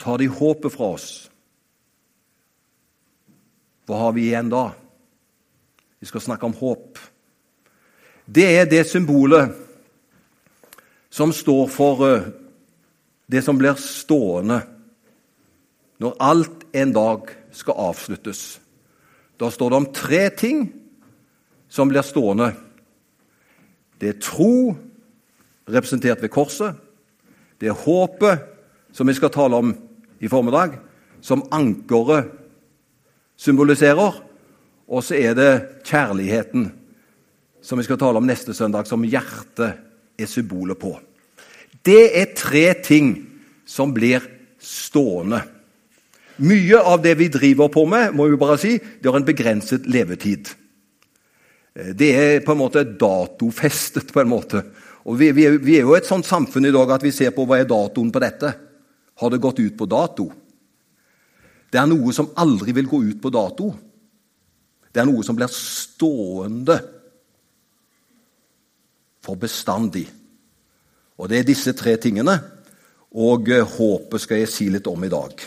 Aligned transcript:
tar 0.00 0.18
de 0.18 0.30
håpet 0.32 0.72
fra 0.72 0.94
oss, 0.96 1.10
hva 3.84 3.98
har 4.06 4.14
vi 4.16 4.28
igjen 4.28 4.48
da? 4.52 4.70
Vi 6.00 6.08
skal 6.08 6.22
snakke 6.22 6.46
om 6.46 6.54
håp. 6.56 6.98
Det 8.24 8.46
er 8.46 8.68
det 8.70 8.84
symbolet 8.86 9.50
som 11.10 11.34
står 11.34 11.66
for 11.74 12.04
eh, 12.06 12.28
det 13.26 13.42
som 13.42 13.58
blir 13.58 13.74
stående 13.82 14.60
når 16.00 16.14
alt 16.22 16.62
en 16.72 16.94
dag 16.94 17.34
skal 17.52 17.82
avsluttes. 17.90 18.60
Da 19.36 19.50
står 19.50 19.70
det 19.70 19.80
om 19.80 19.90
tre 19.92 20.22
ting 20.38 20.62
som 21.68 21.90
blir 21.90 22.06
stående. 22.06 22.52
Det 24.00 24.14
er 24.14 24.22
tro, 24.22 24.76
representert 25.68 26.22
ved 26.22 26.32
korset. 26.32 26.78
Det 27.60 27.68
er 27.68 27.82
håpet, 27.84 28.46
som 28.94 29.06
vi 29.06 29.18
skal 29.18 29.34
tale 29.34 29.58
om 29.60 29.74
i 30.20 30.28
formiddag, 30.28 30.78
som 31.20 31.44
ankeret 31.52 32.30
symboliserer. 33.40 34.20
Og 34.90 35.04
så 35.06 35.16
er 35.16 35.36
det 35.38 35.52
kjærligheten, 35.86 36.70
som 37.62 37.78
vi 37.78 37.86
skal 37.86 38.00
tale 38.00 38.20
om 38.20 38.26
neste 38.26 38.54
søndag, 38.56 38.88
som 38.88 39.04
hjertet 39.06 39.78
er 40.20 40.28
symbolet 40.28 40.78
på. 40.80 40.96
Det 41.84 42.10
er 42.18 42.34
tre 42.36 42.66
ting 42.84 43.14
som 43.68 43.94
blir 43.94 44.24
stående. 44.60 45.40
Mye 46.40 46.80
av 46.80 47.02
det 47.04 47.14
vi 47.20 47.28
driver 47.32 47.68
på 47.72 47.84
med, 47.88 48.14
må 48.16 48.26
vi 48.28 48.40
bare 48.40 48.58
si, 48.60 48.78
det 48.78 49.08
har 49.08 49.20
en 49.20 49.28
begrenset 49.28 49.86
levetid. 49.88 50.48
Det 51.74 52.10
er 52.16 52.40
på 52.44 52.56
en 52.56 52.60
måte 52.60 52.84
datofestet. 52.84 54.12
på 54.12 54.20
en 54.20 54.28
måte. 54.28 54.64
Og 55.04 55.18
vi, 55.20 55.30
vi, 55.32 55.46
vi, 55.58 55.76
er 55.78 55.86
jo 55.86 55.94
et 55.96 56.08
sånt 56.08 56.26
samfunn 56.26 56.66
i 56.66 56.72
dag 56.74 56.90
at 56.96 57.04
vi 57.04 57.12
ser 57.14 57.32
på 57.36 57.46
hva 57.48 57.60
er 57.60 57.68
datoen 57.68 58.10
på 58.12 58.20
dette. 58.20 58.52
Har 59.20 59.30
det 59.30 59.42
gått 59.42 59.60
ut 59.60 59.76
på 59.76 59.86
dato? 59.86 60.30
Det 61.70 61.78
er 61.78 61.86
noe 61.90 62.12
som 62.16 62.32
aldri 62.40 62.72
vil 62.74 62.88
gå 62.88 63.02
ut 63.04 63.20
på 63.22 63.30
dato. 63.30 63.68
Det 64.90 65.02
er 65.02 65.06
noe 65.06 65.22
som 65.26 65.36
blir 65.38 65.50
stående 65.52 66.78
for 69.22 69.38
bestandig. 69.38 70.06
Og 71.20 71.28
det 71.30 71.40
er 71.40 71.46
disse 71.46 71.74
tre 71.76 71.94
tingene, 72.00 72.38
og 73.20 73.50
eh, 73.52 73.66
håpet 73.76 74.22
skal 74.22 74.40
jeg 74.40 74.50
si 74.50 74.68
litt 74.72 74.88
om 74.88 75.04
i 75.04 75.12
dag. 75.12 75.44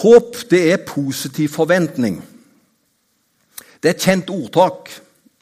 Håp, 0.00 0.36
det 0.50 0.60
er 0.72 0.86
positiv 0.86 1.50
forventning. 1.52 2.20
Det 3.82 3.90
er 3.90 3.96
et 3.96 4.06
kjent 4.06 4.30
ordtak. 4.32 4.88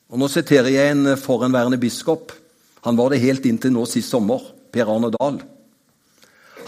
Og 0.08 0.20
Nå 0.20 0.28
siterer 0.32 0.72
jeg 0.72 0.94
en 0.94 1.12
forhenværende 1.20 1.78
biskop. 1.80 2.32
Han 2.86 2.96
var 2.96 3.12
det 3.12 3.20
helt 3.20 3.44
inntil 3.46 3.74
nå 3.74 3.84
sist 3.86 4.08
sommer. 4.08 4.40
Per 4.72 4.88
Arne 4.88 5.12
Dahl. 5.12 5.40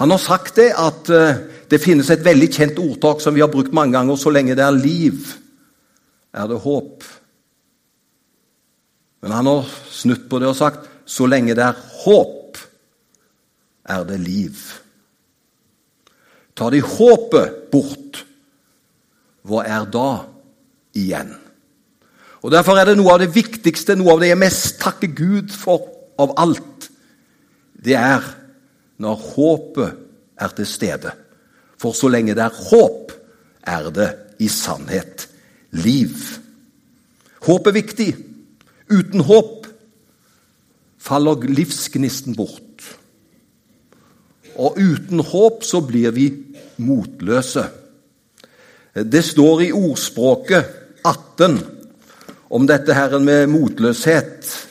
Han 0.01 0.11
har 0.15 0.21
sagt 0.23 0.57
det 0.57 0.71
at 0.81 1.11
eh, 1.13 1.41
det 1.69 1.83
finnes 1.83 2.09
et 2.09 2.25
veldig 2.25 2.49
kjent 2.49 2.79
ordtak 2.81 3.21
som 3.21 3.37
vi 3.37 3.43
har 3.45 3.51
brukt 3.53 3.75
mange 3.77 3.93
ganger. 3.99 4.17
Så 4.17 4.33
lenge 4.33 4.57
det 4.57 4.65
er 4.65 4.73
liv, 4.73 5.35
er 6.33 6.49
det 6.49 6.61
håp. 6.65 7.05
Men 9.21 9.37
han 9.37 9.51
har 9.51 9.69
snutt 9.93 10.25
på 10.31 10.41
det 10.41 10.49
og 10.49 10.57
sagt 10.57 10.89
så 11.11 11.29
lenge 11.29 11.57
det 11.59 11.67
er 11.67 11.85
håp, 12.01 12.57
er 13.93 14.09
det 14.09 14.17
liv. 14.25 14.57
Tar 16.57 16.73
de 16.73 16.81
håpet 16.81 17.61
bort, 17.73 18.25
hva 19.45 19.67
er 19.69 19.85
da 19.93 20.09
igjen? 20.97 21.37
Og 22.41 22.53
Derfor 22.55 22.81
er 22.81 22.89
det 22.89 22.97
noe 22.97 23.19
av 23.19 23.21
det 23.21 23.35
viktigste, 23.35 23.99
noe 24.01 24.15
av 24.15 24.25
det 24.25 24.33
jeg 24.33 24.41
mest 24.41 24.79
takker 24.81 25.13
Gud 25.13 25.53
for 25.53 25.91
av 26.21 26.33
alt. 26.41 26.89
Det 27.77 28.01
er 28.01 28.25
når 29.01 29.25
håpet 29.35 29.99
er 30.41 30.55
til 30.57 30.69
stede. 30.69 31.13
For 31.81 31.97
så 31.97 32.11
lenge 32.13 32.37
det 32.37 32.45
er 32.45 32.63
håp, 32.71 33.13
er 33.67 33.89
det 33.95 34.11
i 34.41 34.49
sannhet 34.49 35.27
liv. 35.77 36.17
Håp 37.47 37.69
er 37.71 37.77
viktig. 37.77 38.11
Uten 38.91 39.25
håp 39.25 39.69
faller 41.01 41.49
livsgnisten 41.49 42.37
bort. 42.37 42.85
Og 44.61 44.77
uten 44.77 45.23
håp 45.25 45.65
så 45.65 45.81
blir 45.85 46.13
vi 46.13 46.29
motløse. 46.85 47.65
Det 48.93 49.23
står 49.25 49.63
i 49.69 49.73
ordspråket 49.77 50.77
18 51.07 51.61
om 52.51 52.67
dette 52.69 52.97
her 52.97 53.17
med 53.23 53.49
motløshet. 53.53 54.70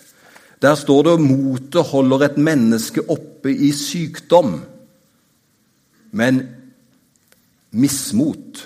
Der 0.60 0.76
står 0.76 1.04
det 1.08 1.14
at 1.16 1.24
motet 1.24 1.92
holder 1.92 2.26
et 2.26 2.38
menneske 2.38 3.04
oppe 3.10 3.54
i 3.54 3.72
sykdom. 3.72 4.58
Men 6.12 6.42
mismot, 7.72 8.66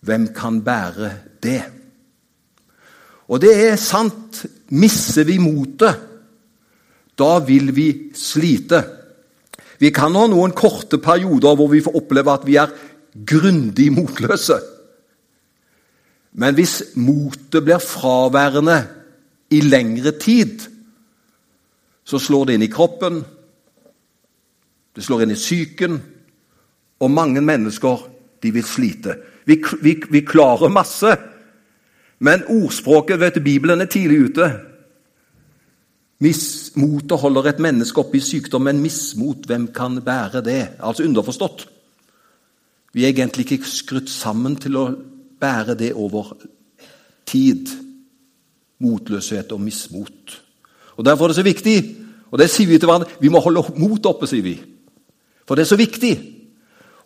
hvem 0.00 0.28
kan 0.36 0.60
bære 0.64 1.12
det? 1.42 1.62
Og 3.28 3.40
det 3.40 3.54
er 3.56 3.76
sant. 3.80 4.44
Misser 4.68 5.24
vi 5.24 5.38
motet, 5.40 5.96
da 7.16 7.38
vil 7.40 7.72
vi 7.72 7.88
slite. 8.12 8.82
Vi 9.80 9.88
kan 9.94 10.12
ha 10.12 10.26
noen 10.28 10.52
korte 10.52 10.98
perioder 11.00 11.56
hvor 11.56 11.70
vi 11.72 11.80
får 11.80 11.96
oppleve 11.96 12.34
at 12.34 12.44
vi 12.44 12.58
er 12.60 12.74
grundig 13.28 13.88
motløse. 13.94 14.58
Men 16.38 16.54
hvis 16.54 16.82
motet 17.00 17.64
blir 17.64 17.80
fraværende 17.80 18.82
i 19.50 19.60
lengre 19.60 20.12
tid, 20.20 20.62
så 22.04 22.18
slår 22.18 22.46
det 22.46 22.56
inn 22.56 22.66
i 22.66 22.72
kroppen, 22.72 23.22
det 24.96 25.04
slår 25.04 25.24
inn 25.24 25.34
i 25.34 25.38
psyken, 25.38 25.98
og 26.98 27.10
mange 27.14 27.40
mennesker 27.44 28.06
de 28.42 28.52
vil 28.54 28.66
slite. 28.66 29.14
Vi, 29.46 29.60
vi, 29.82 29.94
vi 30.10 30.24
klarer 30.26 30.72
masse, 30.72 31.12
men 32.18 32.46
ordspråket 32.50 33.20
vet 33.20 33.38
du, 33.38 33.44
Bibelen 33.44 33.80
er 33.80 33.90
tidlig 33.90 34.30
ute. 34.30 34.48
Mismotet 36.24 37.20
holder 37.22 37.52
et 37.52 37.60
menneske 37.62 38.02
oppe 38.02 38.18
i 38.18 38.24
sykdom, 38.24 38.66
men 38.66 38.82
mismot, 38.82 39.46
hvem 39.46 39.68
kan 39.74 40.00
bære 40.02 40.42
det? 40.42 40.62
Altså 40.82 41.06
underforstått. 41.06 41.68
Vi 42.92 43.04
er 43.04 43.12
egentlig 43.12 43.46
ikke 43.52 43.70
skrudd 43.70 44.10
sammen 44.10 44.56
til 44.58 44.76
å 44.80 44.88
bære 45.38 45.76
det 45.78 45.92
over 45.94 46.32
tid. 47.28 47.70
Motløshet 48.84 49.52
og 49.52 49.60
mismot. 49.60 50.42
Og 50.96 51.04
Derfor 51.04 51.24
er 51.24 51.28
det 51.32 51.40
så 51.40 51.46
viktig, 51.46 51.78
og 52.30 52.38
det 52.38 52.50
sier 52.50 52.68
vi 52.68 52.78
til 52.78 52.90
hverandre, 52.90 53.10
vi 53.20 53.30
må 53.32 53.40
holde 53.40 53.62
mot 53.78 54.06
oppe, 54.06 54.26
sier 54.28 54.44
vi. 54.44 54.58
For 55.48 55.56
det 55.56 55.64
er 55.64 55.70
så 55.70 55.78
viktig. 55.80 56.14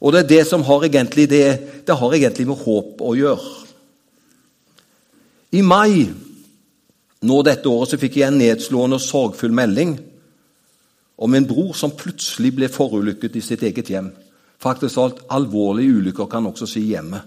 Og 0.02 0.12
det 0.12 0.24
er 0.24 0.30
det 0.32 0.46
som 0.48 0.64
har 0.66 0.84
egentlig, 0.88 1.28
det, 1.30 1.44
det 1.86 1.96
har 1.96 2.14
egentlig 2.16 2.48
med 2.48 2.58
håp 2.64 3.02
å 3.06 3.14
gjøre. 3.14 3.50
I 5.52 5.62
mai 5.62 6.08
nå 7.22 7.36
dette 7.46 7.70
året 7.70 7.92
så 7.92 8.00
fikk 8.00 8.16
jeg 8.18 8.32
en 8.32 8.40
nedslående 8.40 8.98
og 8.98 9.04
sorgfull 9.04 9.52
melding 9.54 9.94
om 11.22 11.34
en 11.36 11.46
bror 11.46 11.76
som 11.78 11.94
plutselig 11.94 12.50
ble 12.56 12.70
forulykket 12.72 13.36
i 13.38 13.44
sitt 13.44 13.62
eget 13.62 13.92
hjem. 13.92 14.08
Faktisk 14.62 14.98
alt 14.98 15.20
alvorlige 15.30 16.00
ulykker 16.00 16.26
kan 16.30 16.48
også 16.50 16.66
si 16.66 16.82
hjemme. 16.88 17.20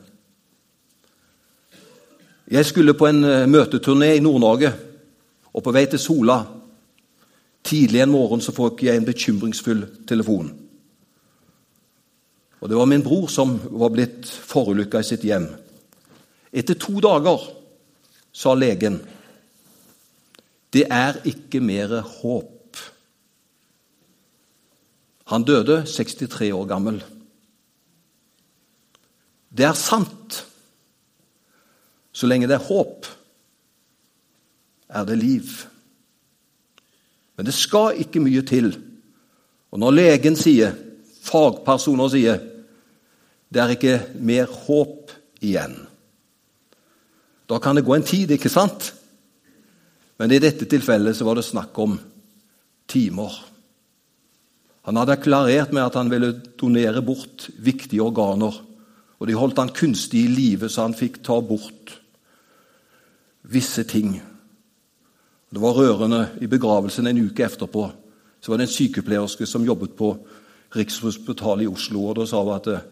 Jeg 2.51 2.65
skulle 2.65 2.93
på 2.93 3.07
en 3.09 3.23
eh, 3.23 3.47
møteturné 3.49 4.13
i 4.15 4.21
Nord-Norge, 4.23 4.73
og 5.53 5.63
på 5.63 5.73
vei 5.73 5.85
til 5.89 6.01
Sola 6.01 6.43
Tidlig 7.65 8.03
en 8.03 8.11
morgen 8.13 8.43
så 8.45 8.53
fikk 8.53 8.83
jeg 8.85 8.99
en 8.99 9.07
bekymringsfull 9.07 9.79
telefon. 10.05 10.51
Og 12.61 12.69
Det 12.69 12.77
var 12.77 12.85
min 12.85 13.01
bror 13.01 13.25
som 13.29 13.55
var 13.81 13.89
blitt 13.89 14.29
forulykka 14.29 15.01
i 15.01 15.07
sitt 15.07 15.25
hjem. 15.25 15.47
Etter 16.53 16.77
to 16.77 16.99
dager 17.01 17.41
sa 18.29 18.53
legen 18.53 18.99
det 20.75 20.83
er 20.91 21.21
ikke 21.23 21.61
mer 21.63 22.01
håp. 22.03 22.77
Han 25.31 25.45
døde 25.47 25.85
63 25.87 26.51
år 26.51 26.65
gammel. 26.67 26.97
Det 29.49 29.65
er 29.65 29.77
sant. 29.79 30.41
Så 32.15 32.29
lenge 32.29 32.47
det 32.47 32.55
er 32.55 32.67
håp, 32.69 33.07
er 34.87 35.07
det 35.07 35.17
liv. 35.19 35.49
Men 37.35 37.47
det 37.47 37.55
skal 37.57 37.99
ikke 37.99 38.23
mye 38.23 38.43
til. 38.47 38.71
Og 39.75 39.81
når 39.81 39.97
legen 39.97 40.37
sier, 40.39 40.71
fagpersoner 41.25 42.11
sier, 42.13 42.37
det 43.51 43.61
er 43.61 43.73
ikke 43.75 43.97
mer 44.25 44.49
håp 44.49 45.11
igjen 45.45 45.75
Da 47.45 47.59
kan 47.61 47.77
det 47.77 47.83
gå 47.85 47.93
en 47.93 48.05
tid, 48.07 48.31
ikke 48.33 48.49
sant? 48.49 48.87
Men 50.17 50.31
i 50.33 50.39
dette 50.41 50.65
tilfellet 50.65 51.13
så 51.13 51.27
var 51.27 51.37
det 51.37 51.45
snakk 51.45 51.77
om 51.83 51.93
timer. 52.89 53.35
Han 54.87 54.97
hadde 54.97 55.19
klarert 55.21 55.75
med 55.75 55.83
at 55.83 55.97
han 55.99 56.09
ville 56.09 56.31
donere 56.57 57.03
bort 57.05 57.49
viktige 57.61 58.01
organer. 58.01 58.55
Og 59.19 59.29
de 59.29 59.37
holdt 59.37 59.61
han 59.61 59.73
kunstig 59.75 60.23
i 60.25 60.31
live, 60.31 60.71
så 60.71 60.87
han 60.87 60.97
fikk 60.97 61.19
ta 61.25 61.37
bort 61.43 61.99
visse 63.51 63.83
ting. 63.83 64.21
Det 65.49 65.61
var 65.61 65.77
rørende 65.77 66.29
i 66.41 66.47
begravelsen 66.47 67.07
en 67.07 67.21
uke 67.27 67.45
etterpå. 67.45 67.89
Så 68.41 68.51
var 68.51 68.57
det 68.57 68.67
en 68.67 68.73
sykepleierske 68.73 69.45
som 69.45 69.65
jobbet 69.65 69.95
på 69.97 70.15
Rikshospitalet 70.75 71.63
i 71.63 71.67
Oslo, 71.71 72.07
og 72.09 72.15
da 72.17 72.25
sa 72.27 72.41
hun 72.43 72.55
at 72.55 72.67
eh, 72.67 72.83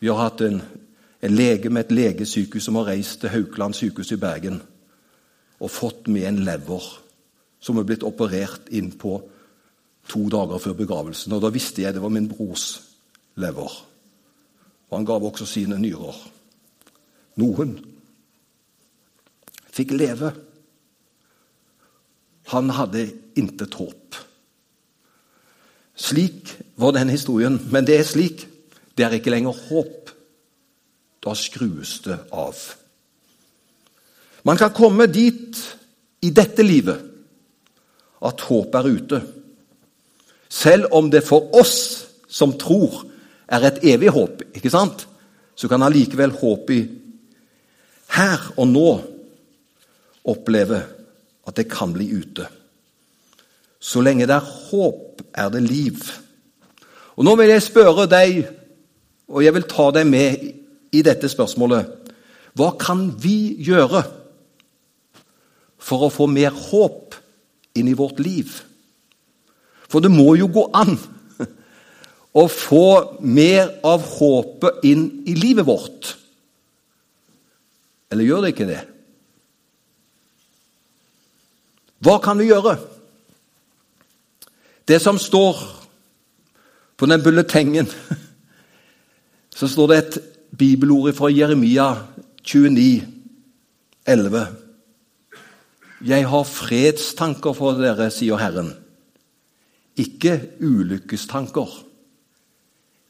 vi 0.00 0.08
har 0.08 0.20
hatt 0.22 0.40
en, 0.40 0.62
en 1.22 1.34
lege 1.34 1.70
med 1.70 1.84
et 1.84 1.92
legesykehus 1.92 2.64
som 2.64 2.78
har 2.80 2.88
reist 2.94 3.20
til 3.20 3.30
Haukeland 3.30 3.74
sykehus 3.74 4.12
i 4.12 4.20
Bergen 4.20 4.62
og 5.60 5.70
fått 5.70 6.08
med 6.08 6.26
en 6.28 6.42
lever 6.44 6.88
som 7.64 7.78
er 7.78 7.86
blitt 7.88 8.04
operert 8.04 8.68
inn 8.76 8.90
på 9.00 9.16
to 10.08 10.26
dager 10.28 10.60
før 10.60 10.76
begravelsen. 10.82 11.32
Og 11.32 11.42
Da 11.42 11.52
visste 11.52 11.82
jeg 11.82 11.94
det 11.94 12.02
var 12.02 12.12
min 12.12 12.28
brors 12.28 12.82
lever. 13.40 13.72
Og 14.90 14.98
han 14.98 15.06
gav 15.08 15.24
også 15.24 15.46
sine 15.48 15.78
nyrer. 15.80 16.16
Noen 17.40 17.78
fikk 19.74 19.94
leve. 19.96 20.32
Han 22.52 22.70
hadde 22.76 23.08
intet 23.38 23.74
håp. 23.80 24.18
Slik 25.94 26.52
var 26.76 26.94
den 26.94 27.10
historien. 27.12 27.58
Men 27.72 27.86
det 27.86 27.98
er 27.98 28.08
slik. 28.08 28.46
Det 28.94 29.06
er 29.06 29.16
ikke 29.18 29.32
lenger 29.34 29.56
håp. 29.68 30.12
Da 31.24 31.34
skrues 31.38 31.98
det 32.04 32.18
av. 32.32 32.58
Man 34.44 34.60
kan 34.60 34.74
komme 34.76 35.06
dit 35.08 35.56
i 36.24 36.30
dette 36.34 36.62
livet 36.62 37.00
at 38.24 38.44
håp 38.48 38.76
er 38.76 38.90
ute. 38.92 39.20
Selv 40.48 40.92
om 40.92 41.08
det 41.10 41.24
for 41.26 41.48
oss 41.56 42.04
som 42.28 42.52
tror, 42.58 43.02
er 43.48 43.66
et 43.68 43.82
evig 43.94 44.10
håp, 44.14 44.42
ikke 44.56 44.72
sant? 44.72 45.06
så 45.54 45.68
kan 45.70 45.82
allikevel 45.86 46.32
håpet 46.34 46.88
her 48.14 48.40
og 48.58 48.66
nå 48.66 48.88
oppleve 50.24 50.80
at 51.44 51.56
det 51.58 51.68
kan 51.70 51.92
bli 51.92 52.08
ute. 52.16 52.46
Så 53.84 54.00
lenge 54.00 54.26
det 54.28 54.36
er 54.36 54.52
håp, 54.70 55.20
er 55.36 55.50
det 55.52 55.62
liv. 55.66 56.00
Og 57.14 57.26
Nå 57.26 57.34
vil 57.38 57.52
jeg 57.52 57.66
spørre 57.66 58.06
deg, 58.10 58.44
og 59.28 59.44
jeg 59.44 59.54
vil 59.56 59.66
ta 59.68 59.90
deg 59.94 60.08
med 60.08 60.44
i 60.94 61.02
dette 61.04 61.28
spørsmålet 61.30 62.12
Hva 62.54 62.74
kan 62.78 63.06
vi 63.18 63.56
gjøre 63.66 64.02
for 65.80 66.06
å 66.06 66.12
få 66.12 66.28
mer 66.30 66.54
håp 66.54 67.16
inn 67.76 67.90
i 67.90 67.96
vårt 67.98 68.20
liv? 68.22 68.52
For 69.90 70.02
det 70.02 70.12
må 70.12 70.34
jo 70.38 70.48
gå 70.50 70.64
an 70.74 70.96
å 72.40 72.46
få 72.50 72.86
mer 73.20 73.76
av 73.86 74.06
håpet 74.16 74.86
inn 74.88 75.06
i 75.28 75.36
livet 75.38 75.66
vårt. 75.68 76.14
Eller 78.10 78.28
gjør 78.28 78.44
det 78.44 78.54
ikke 78.54 78.70
det? 78.70 78.82
Hva 82.04 82.18
kan 82.20 82.36
vi 82.36 82.50
gjøre? 82.50 82.76
Det 84.84 84.98
som 85.00 85.16
står 85.18 85.56
på 87.00 87.08
den 87.08 87.22
bulletengen, 87.24 87.88
så 89.58 89.68
står 89.70 89.88
det 89.88 89.98
et 90.02 90.18
bibelord 90.58 91.14
fra 91.16 91.32
Jeremia 91.32 91.88
29, 92.44 93.06
11. 94.04 94.44
Jeg 96.04 96.28
har 96.28 96.44
fredstanker 96.44 97.56
for 97.56 97.80
dere, 97.80 98.10
sier 98.12 98.36
Herren, 98.36 98.74
ikke 99.96 100.36
ulykkestanker. 100.60 101.70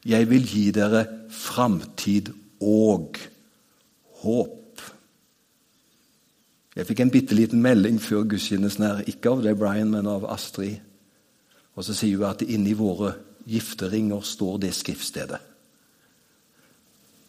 Jeg 0.07 0.29
vil 0.29 0.45
gi 0.47 0.69
dere 0.71 1.03
framtid 1.33 2.31
og 2.63 3.19
håp. 4.23 4.61
Jeg 6.75 6.89
fikk 6.89 7.05
en 7.05 7.11
bitte 7.11 7.35
liten 7.37 7.61
melding 7.63 8.01
før 8.03 8.25
gudstjenesten 8.27 8.83
her, 8.83 9.03
ikke 9.07 9.31
av 9.31 9.43
deg, 9.45 9.55
Brian, 9.59 9.93
men 9.93 10.09
av 10.11 10.25
Astrid. 10.27 10.81
Og 11.75 11.87
så 11.87 11.95
sier 11.95 12.19
hun 12.19 12.27
at 12.27 12.43
inni 12.43 12.73
våre 12.75 13.13
gifteringer 13.47 14.23
står 14.27 14.57
det 14.65 14.73
skriftstedet. 14.75 15.39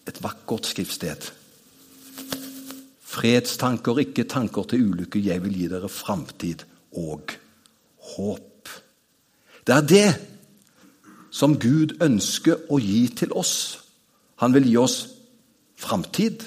Et 0.06 0.19
vakkert 0.22 0.66
skriftsted. 0.66 1.28
Fredstanker, 3.06 4.02
ikke 4.02 4.26
tanker 4.31 4.66
til 4.70 4.90
ulykke. 4.90 5.22
Jeg 5.22 5.43
vil 5.44 5.54
gi 5.60 5.69
dere 5.70 5.90
framtid 5.90 6.66
og 6.98 7.34
håp. 8.14 8.70
Det 9.66 9.75
er 9.75 9.87
det 9.87 10.10
som 11.34 11.56
Gud 11.58 11.96
ønsker 12.02 12.66
å 12.70 12.78
gi 12.82 13.06
til 13.19 13.34
oss. 13.34 13.78
Han 14.43 14.54
vil 14.54 14.69
gi 14.70 14.76
oss 14.78 14.98
framtid. 15.78 16.44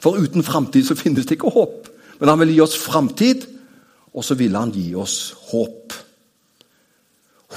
For 0.00 0.20
uten 0.20 0.44
framtid 0.44 0.88
så 0.88 0.96
finnes 0.98 1.28
det 1.28 1.38
ikke 1.38 1.52
håp. 1.56 1.90
Men 2.24 2.30
han 2.32 2.40
vil 2.40 2.54
gi 2.54 2.60
oss 2.64 2.74
framtid, 2.80 3.42
og 4.16 4.24
så 4.24 4.32
vil 4.40 4.54
han 4.56 4.70
gi 4.72 4.94
oss 4.96 5.34
håp. 5.50 5.92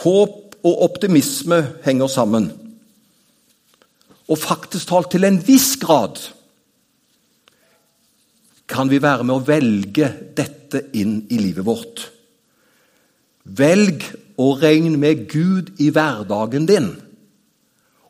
Håp 0.03 0.57
og 0.67 0.81
optimisme 0.83 1.61
henger 1.85 2.09
sammen. 2.11 2.49
Og 4.27 4.35
faktisk 4.35 4.89
talt 4.89 5.07
til 5.13 5.23
en 5.23 5.37
viss 5.39 5.77
grad 5.79 6.19
kan 8.67 8.91
vi 8.91 8.99
være 8.99 9.23
med 9.23 9.37
å 9.37 9.45
velge 9.47 10.09
dette 10.35 10.81
inn 10.99 11.21
i 11.31 11.37
livet 11.39 11.63
vårt. 11.63 12.01
Velg 13.47 14.03
å 14.35 14.49
regne 14.59 14.99
med 14.99 15.29
Gud 15.31 15.71
i 15.79 15.87
hverdagen 15.95 16.67
din. 16.67 16.89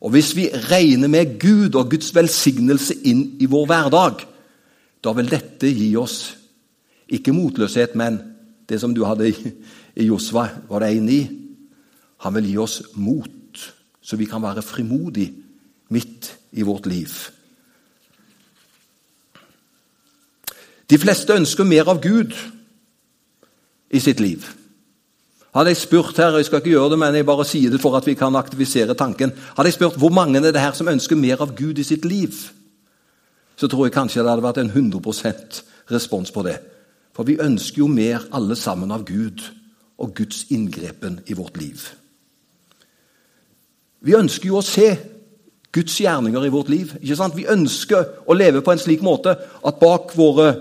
Og 0.02 0.10
hvis 0.16 0.32
vi 0.34 0.48
regner 0.66 1.06
med 1.06 1.38
Gud 1.38 1.78
og 1.78 1.94
Guds 1.94 2.10
velsignelse 2.18 2.98
inn 3.06 3.22
i 3.38 3.46
vår 3.46 3.70
hverdag, 3.70 4.26
da 5.06 5.14
vil 5.14 5.30
dette 5.30 5.70
gi 5.70 5.92
oss 6.02 6.18
ikke 7.08 7.32
motløshet, 7.32 7.94
men 7.96 8.20
det 8.68 8.80
som 8.80 8.94
du 8.94 9.04
hadde 9.04 9.30
i 9.96 10.06
Josva, 10.08 10.48
var 10.68 10.84
det 10.84 10.92
1,9. 11.00 11.18
Han 12.24 12.34
vil 12.34 12.50
gi 12.50 12.56
oss 12.58 12.82
mot, 12.94 13.64
så 14.02 14.16
vi 14.16 14.26
kan 14.28 14.42
være 14.42 14.62
frimodige 14.62 15.32
midt 15.88 16.34
i 16.52 16.62
vårt 16.62 16.86
liv. 16.86 17.08
De 20.88 20.98
fleste 20.98 21.36
ønsker 21.36 21.68
mer 21.68 21.88
av 21.92 22.00
Gud 22.00 22.32
i 23.92 24.00
sitt 24.00 24.20
liv. 24.20 24.44
Hadde 25.54 25.72
jeg 25.72 25.80
spurt 25.80 26.16
her, 26.20 26.36
jeg 26.36 26.46
skal 26.48 26.60
ikke 26.60 26.74
gjøre 26.74 26.92
det, 26.92 26.98
men 27.00 27.16
jeg 27.16 27.26
bare 27.28 27.44
sier 27.48 27.72
det 27.72 27.80
for 27.80 27.96
at 27.96 28.06
vi 28.06 28.14
kan 28.14 28.36
aktivisere 28.36 28.94
tanken 28.94 29.32
Hadde 29.56 29.70
jeg 29.70 29.78
spurt 29.78 29.96
hvor 29.98 30.12
mange 30.12 30.38
er 30.38 30.52
det 30.52 30.60
her 30.60 30.76
som 30.76 30.88
ønsker 30.88 31.16
mer 31.16 31.40
av 31.40 31.54
Gud 31.56 31.80
i 31.80 31.86
sitt 31.86 32.04
liv, 32.04 32.36
så 33.56 33.68
tror 33.68 33.86
jeg 33.86 33.96
kanskje 33.96 34.22
det 34.22 34.30
hadde 34.30 34.44
vært 34.44 34.60
en 34.62 34.70
100% 34.70 35.62
respons 35.90 36.30
på 36.30 36.44
det. 36.46 36.58
For 37.18 37.26
vi 37.26 37.40
ønsker 37.42 37.82
jo 37.82 37.88
mer 37.90 38.28
alle 38.30 38.54
sammen 38.54 38.92
av 38.94 39.02
Gud 39.02 39.42
og 39.98 40.12
Guds 40.14 40.44
inngrepen 40.54 41.16
i 41.26 41.34
vårt 41.34 41.56
liv. 41.58 41.82
Vi 44.06 44.14
ønsker 44.14 44.46
jo 44.46 44.60
å 44.60 44.62
se 44.62 44.92
Guds 45.74 45.96
gjerninger 45.98 46.46
i 46.46 46.52
vårt 46.54 46.70
liv. 46.70 46.92
ikke 47.00 47.16
sant? 47.18 47.34
Vi 47.34 47.48
ønsker 47.50 48.22
å 48.22 48.36
leve 48.38 48.62
på 48.62 48.70
en 48.70 48.78
slik 48.78 49.02
måte 49.02 49.34
at 49.34 49.80
bak 49.80 50.14
våre 50.14 50.52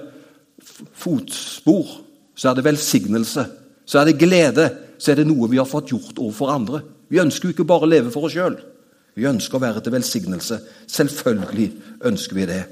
fotspor 0.98 1.94
så 2.34 2.50
er 2.50 2.58
det 2.58 2.66
velsignelse, 2.66 3.46
så 3.86 4.00
er 4.00 4.10
det 4.10 4.18
glede, 4.18 4.66
så 4.98 5.12
er 5.12 5.22
det 5.22 5.28
noe 5.30 5.50
vi 5.50 5.62
har 5.62 5.70
fått 5.70 5.94
gjort 5.94 6.18
overfor 6.18 6.56
andre. 6.56 6.82
Vi 7.10 7.22
ønsker 7.22 7.48
jo 7.48 7.54
ikke 7.54 7.70
bare 7.70 7.86
å 7.86 7.92
leve 7.92 8.10
for 8.10 8.26
oss 8.26 8.34
sjøl. 8.34 8.58
Vi 9.14 9.30
ønsker 9.30 9.58
å 9.58 9.62
være 9.62 9.86
til 9.86 9.94
velsignelse. 9.94 10.60
Selvfølgelig 10.90 11.70
ønsker 12.10 12.36
vi 12.42 12.50
det. 12.50 12.64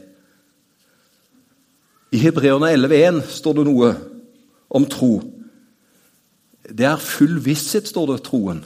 I 2.12 2.18
Hebreerne 2.22 2.74
11,1 2.74 3.22
står 3.40 3.58
det 3.58 3.66
noe 3.68 3.94
om 4.70 4.86
tro. 4.90 5.18
Det 6.66 6.86
er 6.88 7.02
full 7.02 7.40
visshet, 7.46 7.88
står 7.88 8.14
det, 8.14 8.22
troen. 8.26 8.64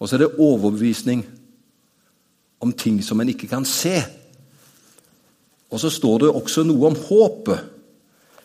Og 0.00 0.08
så 0.08 0.16
er 0.16 0.24
det 0.24 0.40
overbevisning 0.40 1.24
om 2.60 2.72
ting 2.72 3.00
som 3.04 3.20
en 3.20 3.28
ikke 3.32 3.48
kan 3.50 3.64
se. 3.68 4.00
Og 5.70 5.80
så 5.80 5.90
står 5.92 6.24
det 6.24 6.32
også 6.32 6.64
noe 6.66 6.90
om 6.90 6.96
håpet. 6.96 7.60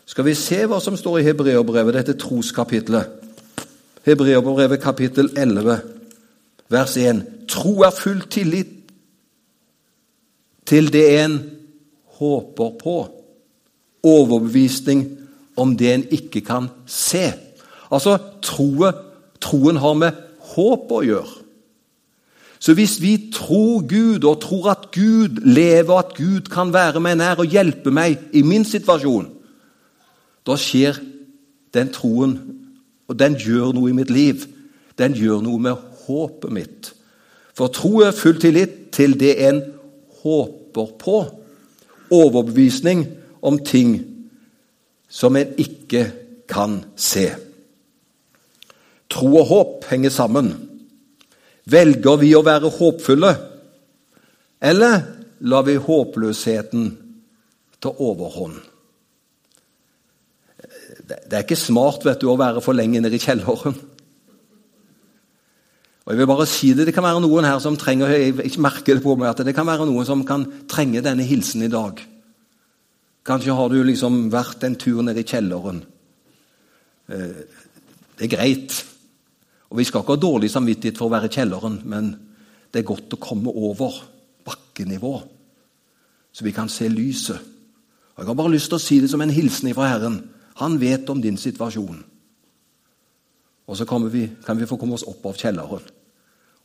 Skal 0.05 0.27
vi 0.27 0.35
se 0.37 0.61
hva 0.69 0.79
som 0.83 0.97
står 0.99 1.19
i 1.19 1.25
Hebreerbrevet, 1.25 1.95
dette 1.97 2.17
troskapitlet? 2.21 3.09
Hebreerbrevet 4.05 4.83
kapittel 4.83 5.31
11, 5.33 5.79
vers 6.69 6.97
1. 7.01 7.23
Tro 7.49 7.79
er 7.87 7.95
full 7.95 8.21
tillit 8.29 8.71
til 10.65 10.91
det 10.93 11.05
en 11.23 11.39
håper 12.19 12.77
på 12.81 12.95
overbevisning 14.05 15.05
om 15.57 15.73
det 15.77 15.91
en 15.93 16.05
ikke 16.13 16.43
kan 16.45 16.69
se. 16.89 17.31
Altså, 17.91 18.17
troen, 18.43 18.93
troen 19.41 19.79
har 19.81 19.97
med 19.97 20.21
håp 20.55 20.91
å 20.91 21.01
gjøre. 21.05 21.41
Så 22.59 22.73
hvis 22.73 22.95
vi 23.01 23.29
tror 23.33 23.83
Gud 23.85 24.23
og 24.25 24.39
tror 24.41 24.71
at 24.71 24.87
Gud 24.95 25.43
lever, 25.45 25.93
at 25.99 26.15
Gud 26.17 26.49
kan 26.49 26.71
være 26.73 27.01
meg 27.03 27.19
nær 27.19 27.43
og 27.43 27.51
hjelpe 27.51 27.93
meg 27.93 28.17
i 28.33 28.41
min 28.41 28.65
situasjon, 28.65 29.27
da 30.45 30.57
skjer 30.57 30.97
den 31.75 31.91
troen, 31.93 32.37
og 33.05 33.19
den 33.19 33.35
gjør 33.37 33.73
noe 33.75 33.91
i 33.91 33.97
mitt 33.97 34.09
liv. 34.09 34.47
Den 34.97 35.13
gjør 35.13 35.43
noe 35.45 35.61
med 35.61 35.81
håpet 36.05 36.53
mitt. 36.53 36.91
For 37.55 37.69
tro 37.73 38.01
er 38.05 38.15
full 38.15 38.39
tillit 38.41 38.89
til 38.95 39.13
det 39.19 39.35
en 39.45 39.61
håper 40.23 40.89
på. 40.99 41.19
Overbevisning 42.15 43.05
om 43.45 43.59
ting 43.61 43.97
som 45.09 45.35
en 45.37 45.53
ikke 45.61 46.07
kan 46.49 46.81
se. 46.97 47.29
Tro 49.11 49.31
og 49.39 49.49
håp 49.49 49.89
henger 49.89 50.13
sammen. 50.13 50.51
Velger 51.65 52.21
vi 52.21 52.33
å 52.37 52.43
være 52.45 52.69
håpfulle, 52.73 53.31
eller 54.61 55.01
lar 55.45 55.65
vi 55.65 55.75
håpløsheten 55.81 56.87
ta 57.81 57.91
overhånd? 57.91 58.59
Det 61.05 61.33
er 61.33 61.43
ikke 61.43 61.57
smart 61.59 62.05
vet 62.05 62.21
du, 62.21 62.29
å 62.31 62.39
være 62.39 62.63
for 62.65 62.77
lenge 62.77 63.01
nede 63.01 63.17
i 63.17 63.21
kjelleren. 63.21 63.75
Og 66.05 66.13
jeg 66.13 66.19
vil 66.19 66.29
bare 66.29 66.45
si 66.45 66.73
Det 66.73 66.85
det 66.85 66.93
kan 66.93 67.05
være 67.05 67.21
noen 67.21 67.47
her 67.49 67.57
som 67.61 67.77
trenger 67.77 68.13
jeg 68.13 68.59
merker 68.61 68.97
det 68.97 69.03
på 69.03 69.15
meg, 69.17 69.31
at 69.31 69.45
det 69.45 69.55
kan 69.57 69.65
være 69.65 69.87
noen 69.89 70.05
som 70.05 70.21
kan 70.25 70.45
trenge 70.69 71.01
denne 71.01 71.25
hilsen 71.25 71.65
i 71.65 71.71
dag. 71.71 72.01
Kanskje 73.25 73.55
har 73.57 73.69
du 73.69 73.79
liksom 73.83 74.27
vært 74.33 74.63
en 74.67 74.75
tur 74.77 75.01
ned 75.01 75.17
i 75.17 75.25
kjelleren. 75.25 75.81
Eh, 77.09 77.39
det 78.17 78.27
er 78.27 78.35
greit. 78.35 78.75
Og 79.69 79.77
Vi 79.77 79.83
skal 79.83 80.03
ikke 80.03 80.13
ha 80.13 80.21
dårlig 80.21 80.51
samvittighet 80.51 80.97
for 80.97 81.09
å 81.09 81.15
være 81.15 81.29
i 81.31 81.33
kjelleren, 81.33 81.79
men 81.89 82.11
det 82.71 82.83
er 82.83 82.87
godt 82.87 83.15
å 83.15 83.21
komme 83.21 83.49
over 83.49 83.97
bakkenivå, 84.45 85.15
så 86.31 86.43
vi 86.43 86.51
kan 86.51 86.69
se 86.69 86.87
lyset. 86.89 87.39
Og 88.15 88.19
Jeg 88.19 88.27
har 88.27 88.35
bare 88.35 88.51
lyst 88.51 88.69
til 88.69 88.77
å 88.77 88.83
si 88.83 88.99
det 89.01 89.09
som 89.09 89.21
en 89.21 89.33
hilsen 89.33 89.73
fra 89.73 89.89
Herren. 89.89 90.29
Han 90.61 90.79
vet 90.79 91.09
om 91.09 91.21
din 91.21 91.37
situasjon. 91.37 92.03
Og 93.67 93.77
så 93.77 93.85
vi, 94.09 94.29
kan 94.45 94.57
vi 94.57 94.65
få 94.65 94.77
komme 94.77 94.93
oss 94.93 95.03
opp 95.03 95.25
av 95.25 95.35
kjelleren. 95.35 95.81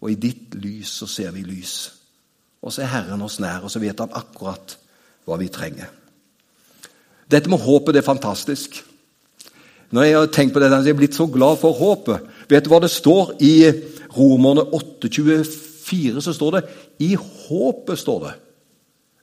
Og 0.01 0.11
i 0.11 0.15
ditt 0.15 0.55
lys 0.55 0.93
så 1.01 1.07
ser 1.07 1.33
vi 1.33 1.43
lys. 1.43 1.91
Og 2.63 2.73
så 2.73 2.83
er 2.83 2.93
Herren 2.93 3.23
oss 3.23 3.41
nær, 3.41 3.65
og 3.65 3.71
så 3.71 3.81
vet 3.81 3.99
han 3.99 4.13
akkurat 4.13 4.77
hva 5.25 5.39
vi 5.41 5.49
trenger. 5.49 6.00
Dette 7.31 7.51
med 7.51 7.63
håpet 7.63 7.95
det 7.95 8.03
er 8.03 8.07
fantastisk. 8.07 8.81
Når 9.91 10.07
jeg 10.07 10.17
har 10.17 10.31
tenkt 10.35 10.55
på 10.55 10.63
dette, 10.63 10.77
så 10.77 10.87
er 10.87 10.93
jeg 10.93 10.99
blitt 11.01 11.19
så 11.19 11.27
glad 11.31 11.59
for 11.63 11.75
håpet. 11.79 12.29
Vet 12.51 12.67
du 12.67 12.71
hva 12.71 12.81
det 12.83 12.93
står 12.93 13.35
i 13.43 13.55
Romerne 14.15 14.67
8,24? 14.77 16.21
Så 16.23 16.35
står 16.35 16.59
det 16.59 16.63
I 17.03 17.17
håpet 17.19 17.99
står 17.99 18.21
det, 18.27 18.37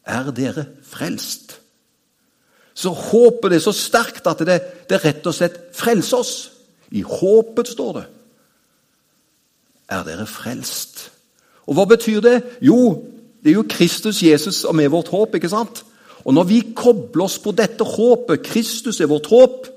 er 0.07 0.31
dere 0.35 0.65
frelst. 0.83 1.57
Så 2.77 2.91
håpet 2.91 3.51
det 3.51 3.57
er 3.57 3.65
så 3.65 3.73
sterkt 3.73 4.27
at 4.29 4.43
det, 4.45 4.59
det 4.89 5.01
rett 5.01 5.25
og 5.27 5.35
slett 5.35 5.57
frelser 5.75 6.19
oss. 6.21 6.35
I 6.91 7.01
håpet 7.01 7.71
står 7.71 7.93
det. 7.97 8.05
Er 9.91 10.03
dere 10.07 10.27
frelst? 10.29 11.07
Og 11.67 11.75
hva 11.75 11.87
betyr 11.89 12.21
det? 12.23 12.37
Jo, 12.63 13.07
det 13.43 13.51
er 13.51 13.57
jo 13.57 13.69
Kristus 13.71 14.21
Jesus 14.23 14.61
som 14.63 14.79
er 14.79 14.91
vårt 14.91 15.09
håp. 15.11 15.35
ikke 15.35 15.51
sant? 15.51 15.83
Og 16.25 16.33
når 16.33 16.47
vi 16.49 16.61
kobler 16.75 17.27
oss 17.27 17.37
på 17.39 17.53
dette 17.55 17.85
håpet 17.85 18.45
Kristus 18.45 19.01
er 19.01 19.11
vårt 19.11 19.29
håp 19.31 19.67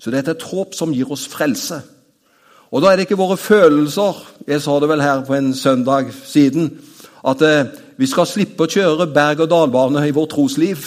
så 0.00 0.12
dette 0.12 0.32
er 0.32 0.38
et 0.38 0.48
håp 0.48 0.72
som 0.76 0.94
gir 0.96 1.10
oss 1.12 1.26
frelse. 1.28 1.82
Og 2.70 2.80
da 2.80 2.90
er 2.90 2.96
det 2.96 3.08
ikke 3.08 3.18
våre 3.18 3.36
følelser 3.36 4.20
Jeg 4.48 4.62
sa 4.62 4.78
det 4.80 4.88
vel 4.88 5.02
her 5.02 5.24
på 5.26 5.34
en 5.36 5.52
søndag 5.54 6.12
siden. 6.24 6.70
At 7.26 7.42
eh, 7.44 7.66
vi 8.00 8.08
skal 8.08 8.26
slippe 8.26 8.64
å 8.64 8.70
kjøre 8.70 9.10
berg-og-dal-bane 9.12 10.06
i 10.08 10.14
vårt 10.16 10.32
trosliv. 10.32 10.86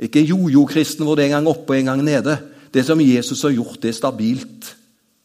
Ikke 0.00 0.24
jojo-kristen 0.24 1.04
hvor 1.04 1.18
det 1.18 1.26
er 1.26 1.32
en 1.32 1.36
gang 1.42 1.50
oppe 1.52 1.74
og 1.74 1.78
en 1.78 1.90
gang 1.92 2.04
nede. 2.06 2.38
Det 2.72 2.86
som 2.86 3.00
Jesus 3.00 3.42
har 3.44 3.52
gjort, 3.52 3.82
det 3.82 3.92
er 3.92 3.98
stabilt. 3.98 4.72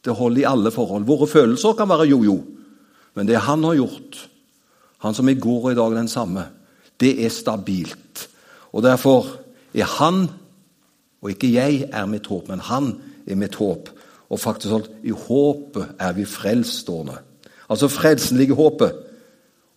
Det 0.04 0.12
holder 0.12 0.42
i 0.42 0.48
alle 0.50 0.70
forhold. 0.74 1.08
Våre 1.08 1.26
følelser 1.30 1.72
kan 1.78 1.88
være 1.88 2.10
jojo, 2.10 2.36
men 3.16 3.26
det 3.26 3.40
han 3.48 3.64
har 3.64 3.78
gjort, 3.80 4.20
han 5.02 5.16
som 5.16 5.28
i 5.28 5.38
går 5.40 5.64
og 5.64 5.72
i 5.72 5.78
dag 5.78 5.94
er 5.94 5.98
den 6.02 6.12
samme, 6.12 6.44
det 7.00 7.12
er 7.24 7.32
stabilt. 7.32 8.28
Og 8.72 8.82
Derfor 8.82 9.26
er 9.74 9.84
han, 9.98 10.28
og 11.22 11.30
ikke 11.30 11.52
jeg, 11.52 11.88
er 11.92 12.06
mitt 12.06 12.26
håp, 12.26 12.48
men 12.48 12.60
han 12.60 12.92
er 13.26 13.38
mitt 13.38 13.54
håp. 13.58 13.90
Og 14.28 14.40
faktisk 14.40 14.72
sånn, 14.72 14.88
i 15.08 15.14
håpet 15.14 15.96
er 16.00 16.12
vi 16.16 16.26
frelstående. 16.28 17.16
Altså 17.68 17.88
frelsen 17.92 18.38
ligger 18.38 18.56
i 18.56 18.62
håpet. 18.62 19.00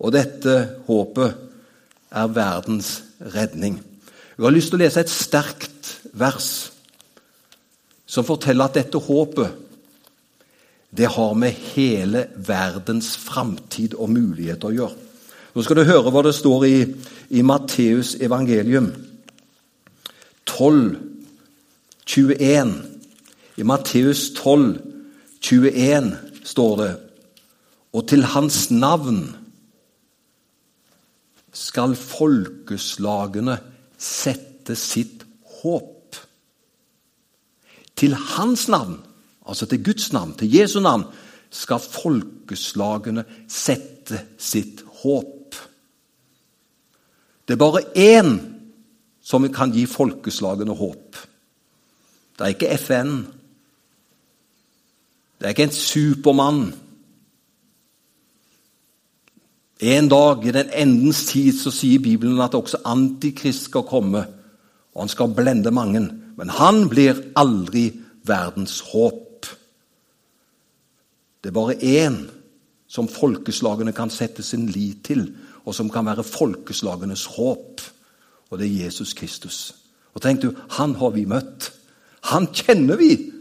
Og 0.02 0.14
dette 0.16 0.58
håpet 0.88 1.40
er 2.12 2.36
verdens 2.36 2.92
redning. 3.34 3.80
Jeg 4.38 4.46
har 4.46 4.56
lyst 4.56 4.72
til 4.72 4.80
å 4.80 4.84
lese 4.84 5.04
et 5.04 5.12
sterkt 5.12 5.92
vers 6.18 6.52
som 8.10 8.28
forteller 8.28 8.68
at 8.68 8.80
dette 8.80 9.00
håpet 9.00 9.60
det 10.92 11.08
har 11.08 11.36
med 11.40 11.56
hele 11.72 12.26
verdens 12.36 13.14
framtid 13.16 13.94
og 13.96 14.12
muligheter 14.12 14.68
å 14.68 14.76
gjøre. 14.76 15.11
Nå 15.52 15.64
skal 15.66 15.82
du 15.82 15.84
høre 15.84 16.12
hva 16.14 16.22
det 16.24 16.32
står 16.38 16.64
i, 16.64 16.76
i 17.36 17.42
Matteus 17.44 18.14
evangelium 18.24 18.94
12, 20.48 20.96
21. 22.08 22.72
I 23.60 23.66
Matteus 23.68 24.30
12, 24.38 24.80
21 25.42 26.08
står 26.48 26.76
det 26.80 26.92
Og 27.92 28.08
til 28.08 28.24
hans 28.24 28.70
navn 28.72 29.20
skal 31.52 31.98
folkeslagene 32.00 33.58
sette 34.00 34.78
sitt 34.80 35.26
håp. 35.60 36.16
Til 38.00 38.16
hans 38.16 38.70
navn, 38.72 39.02
altså 39.44 39.68
til 39.68 39.84
Guds 39.84 40.14
navn, 40.16 40.32
til 40.40 40.56
Jesu 40.56 40.80
navn, 40.80 41.04
skal 41.52 41.84
folkeslagene 41.84 43.28
sette 43.52 44.24
sitt 44.40 44.86
håp. 45.04 45.41
Det 47.52 47.58
er 47.58 47.60
bare 47.60 47.82
én 48.00 48.38
som 49.20 49.44
kan 49.52 49.74
gi 49.76 49.82
folkeslagene 49.86 50.72
håp. 50.72 51.18
Det 52.40 52.46
er 52.46 52.54
ikke 52.54 52.78
FN. 52.80 53.10
Det 55.36 55.50
er 55.50 55.52
ikke 55.52 55.66
en 55.68 55.76
supermann. 55.76 56.62
En 59.84 60.08
dag 60.08 60.48
i 60.48 60.56
den 60.56 60.72
endens 60.72 61.26
tid 61.34 61.52
så 61.60 61.76
sier 61.76 62.00
Bibelen 62.00 62.40
at 62.40 62.56
også 62.56 62.86
Antikrist 62.88 63.68
skal 63.68 63.84
komme, 63.84 64.24
og 64.96 65.04
han 65.04 65.12
skal 65.12 65.36
blende 65.36 65.76
mange. 65.76 66.08
Men 66.40 66.56
han 66.56 66.86
blir 66.88 67.20
aldri 67.36 67.90
verdens 68.24 68.80
håp. 68.94 69.52
Det 71.44 71.52
er 71.52 71.60
bare 71.60 71.76
én 71.84 72.22
som 72.88 73.12
folkeslagene 73.12 73.92
kan 73.92 74.10
sette 74.10 74.40
sin 74.40 74.70
lit 74.72 75.04
til, 75.04 75.34
og 75.66 75.76
som 75.76 75.90
kan 75.90 76.06
være 76.06 76.26
folkeslagenes 76.26 77.26
håp. 77.38 77.82
Og 78.50 78.60
det 78.60 78.68
er 78.68 78.86
Jesus 78.86 79.14
Kristus. 79.14 79.76
Og 80.14 80.22
tenk 80.22 80.42
du, 80.42 80.52
Han 80.78 80.96
har 80.96 81.14
vi 81.16 81.26
møtt. 81.26 81.72
Han 82.32 82.48
kjenner 82.54 83.00
vi. 83.00 83.32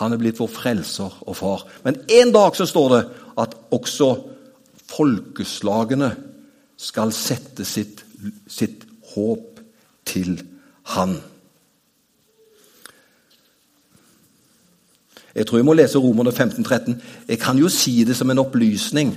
Han 0.00 0.12
er 0.12 0.20
blitt 0.20 0.38
vår 0.40 0.48
frelser 0.48 1.16
og 1.26 1.36
far. 1.36 1.66
Men 1.84 1.98
en 2.08 2.32
dag 2.32 2.56
så 2.56 2.66
står 2.66 2.94
det 2.94 3.02
at 3.40 3.56
også 3.74 4.10
folkeslagene 4.90 6.14
skal 6.80 7.12
sette 7.12 7.66
sitt, 7.68 8.04
sitt 8.48 8.86
håp 9.14 9.60
til 10.08 10.40
Han. 10.94 11.18
Jeg 15.34 15.46
tror 15.46 15.60
jeg 15.60 15.64
må 15.64 15.74
lese 15.76 15.98
Romerne 15.98 16.32
15, 16.32 16.64
13. 16.64 17.02
Jeg 17.28 17.38
kan 17.38 17.58
jo 17.58 17.68
si 17.68 18.02
det 18.04 18.16
som 18.16 18.30
en 18.30 18.42
opplysning. 18.42 19.12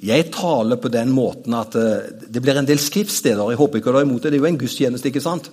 Jeg 0.00 0.30
taler 0.32 0.80
på 0.80 0.88
den 0.88 1.10
måten 1.12 1.54
at 1.58 1.74
eh, 1.76 2.12
det 2.32 2.40
blir 2.40 2.56
en 2.56 2.68
del 2.68 2.80
skriftsteder. 2.80 3.50
Jeg 3.52 3.60
håper 3.60 3.80
ikke 3.80 3.92
du 3.92 3.98
har 3.98 4.06
imot 4.06 4.22
det. 4.22 4.32
Det 4.32 4.38
er 4.38 4.44
jo 4.44 4.48
en 4.48 4.62
gudstjeneste, 4.62 5.10
ikke 5.10 5.24
sant? 5.24 5.50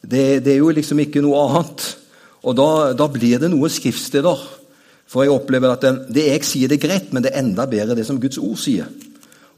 Det, 0.00 0.40
det 0.44 0.54
er 0.54 0.62
jo 0.62 0.72
liksom 0.72 1.02
ikke 1.04 1.20
noe 1.24 1.42
annet. 1.44 1.84
Og 2.48 2.56
da, 2.56 2.70
da 2.96 3.08
blir 3.12 3.42
det 3.42 3.52
noen 3.52 3.72
skriftsteder. 3.72 4.46
For 5.10 5.26
jeg 5.26 5.34
opplever 5.34 5.74
at 5.74 5.84
det, 5.84 5.94
det 6.14 6.26
jeg 6.28 6.46
sier, 6.48 6.70
det 6.70 6.78
er 6.78 6.86
greit, 6.86 7.12
men 7.12 7.24
det 7.24 7.34
er 7.34 7.42
enda 7.42 7.66
bedre 7.68 7.98
det 7.98 8.06
som 8.08 8.20
Guds 8.22 8.38
ord 8.40 8.56
sier. 8.62 8.88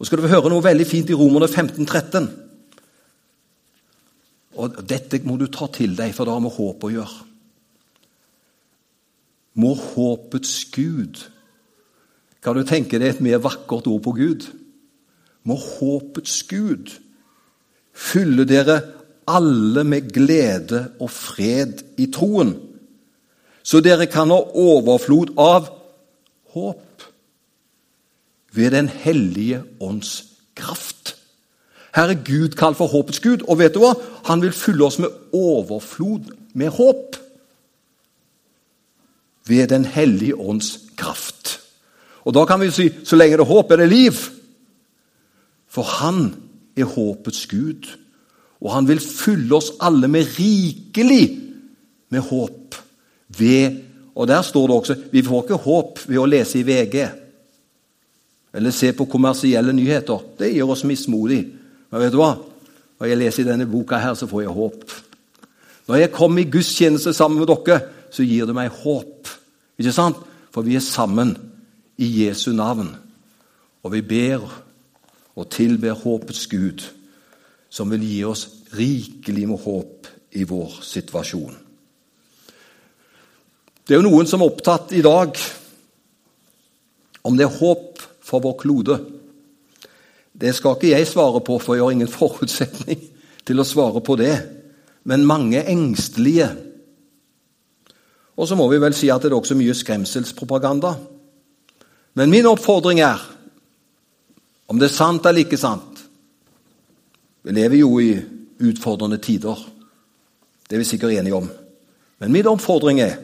Og 0.00 0.09
skal 0.09 0.18
du 0.18 0.26
høre 0.26 0.50
noe 0.50 0.64
veldig 0.64 0.87
fint 0.88 1.12
i 1.12 1.16
Romerne 1.16 1.47
15, 1.47 1.85
13. 1.87 2.30
Og 4.59 4.80
dette 4.88 5.21
må 5.28 5.37
du 5.38 5.47
ta 5.52 5.68
til 5.73 5.94
deg, 5.97 6.11
for 6.16 6.26
det 6.26 6.35
har 6.35 6.42
med 6.42 6.56
håp 6.56 6.88
å 6.88 6.90
gjøre. 6.92 7.28
Må 9.62 9.75
håpets 9.76 10.56
Gud 10.73 11.21
kan 12.42 12.58
du 12.58 12.64
tenke 12.66 12.99
deg 12.99 13.14
et 13.14 13.22
mer 13.22 13.42
vakkert 13.42 13.87
ord 13.87 14.02
på 14.02 14.16
Gud? 14.16 14.49
Må 15.46 15.56
håpets 15.58 16.42
Gud 16.50 16.90
fylle 17.92 18.46
dere 18.49 18.80
alle 19.28 19.84
med 19.84 20.11
glede 20.14 20.87
og 21.00 21.11
fred 21.12 21.82
i 22.02 22.08
troen, 22.12 22.54
så 23.62 23.78
dere 23.84 24.08
kan 24.11 24.32
ha 24.34 24.40
overflod 24.58 25.37
av 25.38 25.68
håp 26.54 26.88
ved 28.52 28.70
Den 28.70 28.88
hellige 28.88 29.62
ånds 29.80 30.25
kraft. 30.54 31.16
Her 31.94 32.11
er 32.12 32.25
Gud 32.25 32.56
kalt 32.56 32.76
for 32.76 32.87
håpets 32.87 33.20
Gud, 33.20 33.46
og 33.49 33.58
vet 33.58 33.75
du 33.75 33.80
hva? 33.80 33.94
Han 34.28 34.42
vil 34.42 34.52
fylle 34.52 34.84
oss 34.84 34.99
med 34.99 35.12
overflod 35.32 36.32
med 36.52 36.68
håp. 36.68 37.16
Ved 39.49 39.68
Den 39.68 39.84
hellige 39.84 40.37
ånds 40.37 40.78
kraft. 40.96 41.62
Og 42.24 42.34
da 42.34 42.44
kan 42.46 42.60
vi 42.60 42.70
si 42.70 42.88
så 43.04 43.18
lenge 43.18 43.38
det 43.38 43.46
er 43.46 43.50
håp, 43.50 43.70
er 43.70 43.82
det 43.82 43.88
liv. 43.90 44.18
For 45.72 45.82
han 45.82 46.34
er 46.76 46.88
håpets 46.88 47.46
Gud, 47.50 47.88
og 48.62 48.74
han 48.74 48.86
vil 48.88 49.00
fylle 49.02 49.56
oss 49.56 49.72
alle 49.82 50.08
med 50.08 50.36
rikelig 50.38 51.24
med 52.12 52.20
håp. 52.28 52.76
Ved, 53.38 53.76
og 54.14 54.28
Der 54.28 54.42
står 54.42 54.66
det 54.66 54.76
også 54.76 54.96
vi 55.12 55.22
får 55.22 55.42
ikke 55.42 55.64
håp 55.64 55.98
ved 56.06 56.18
å 56.18 56.26
lese 56.28 56.58
i 56.58 56.66
VG. 56.66 57.08
eller 58.54 58.70
se 58.70 58.92
på 58.92 59.04
kommersielle 59.04 59.72
nyheter. 59.72 60.18
Det 60.38 60.54
gjør 60.54 60.70
oss 60.74 60.84
mismodige. 60.84 61.48
Men 61.90 62.00
vet 62.00 62.12
du 62.12 62.18
hva? 62.18 62.34
Når 63.00 63.06
jeg 63.06 63.18
leser 63.18 63.42
i 63.42 63.46
denne 63.46 63.66
boka, 63.66 63.96
her, 63.96 64.14
så 64.14 64.26
får 64.26 64.42
jeg 64.42 64.50
håp. 64.50 64.92
Når 65.88 65.96
jeg 65.96 66.12
kommer 66.12 66.42
i 66.42 66.50
gudstjeneste 66.50 67.12
sammen 67.12 67.38
med 67.38 67.48
dere, 67.48 67.80
så 68.10 68.22
gir 68.22 68.44
det 68.46 68.54
meg 68.54 68.68
håp. 68.68 69.28
Ikke 69.78 69.92
sant? 69.92 70.16
For 70.52 70.62
vi 70.62 70.76
er 70.76 70.84
sammen 70.84 71.32
i 71.96 72.08
Jesu 72.25 72.52
navn. 72.56 72.90
Og 73.82 73.92
vi 73.94 74.02
ber 74.06 74.44
og 75.37 75.49
tilber 75.50 75.96
håpets 75.96 76.46
Gud, 76.46 76.84
som 77.72 77.90
vil 77.90 78.04
gi 78.04 78.22
oss 78.28 78.46
rikelig 78.76 79.49
med 79.49 79.61
håp 79.64 80.08
i 80.38 80.44
vår 80.49 80.78
situasjon. 80.84 81.56
Det 83.82 83.96
er 83.96 84.00
jo 84.00 84.08
noen 84.08 84.28
som 84.28 84.42
er 84.42 84.52
opptatt 84.52 84.92
i 84.94 85.02
dag 85.04 85.37
om 87.26 87.37
det 87.38 87.46
er 87.46 87.58
håp 87.58 88.02
for 88.22 88.42
vår 88.44 88.54
klode. 88.61 88.99
Det 90.32 90.54
skal 90.54 90.76
ikke 90.76 90.92
jeg 90.92 91.08
svare 91.11 91.42
på, 91.44 91.58
for 91.61 91.76
jeg 91.76 91.84
har 91.84 91.94
ingen 91.94 92.11
forutsetning 92.20 93.02
til 93.46 93.61
å 93.61 93.66
svare 93.66 94.02
på 94.04 94.16
det. 94.20 94.34
Men 95.04 95.26
mange 95.26 95.64
engstelige. 95.66 96.49
Og 98.38 98.49
så 98.49 98.56
må 98.56 98.68
vi 98.70 98.80
vel 98.82 98.94
si 98.96 99.11
at 99.12 99.22
det 99.22 99.32
er 99.32 99.38
også 99.38 99.58
mye 99.58 99.75
skremselspropaganda. 99.76 100.94
Men 102.14 102.31
min 102.31 102.47
oppfordring 102.47 103.00
er, 103.00 103.21
om 104.69 104.78
det 104.81 104.88
er 104.90 104.95
sant 104.95 105.26
eller 105.26 105.45
ikke 105.45 105.61
sant 105.61 106.00
Vi 107.42 107.52
lever 107.52 107.81
jo 107.81 107.97
i 107.99 108.12
utfordrende 108.62 109.19
tider. 109.19 109.59
Det 110.69 110.76
er 110.76 110.78
vi 110.78 110.87
sikkert 110.87 111.16
enige 111.16 111.35
om. 111.35 111.49
Men 112.23 112.33
min 112.33 112.47
oppfordring 112.47 113.00
er 113.02 113.16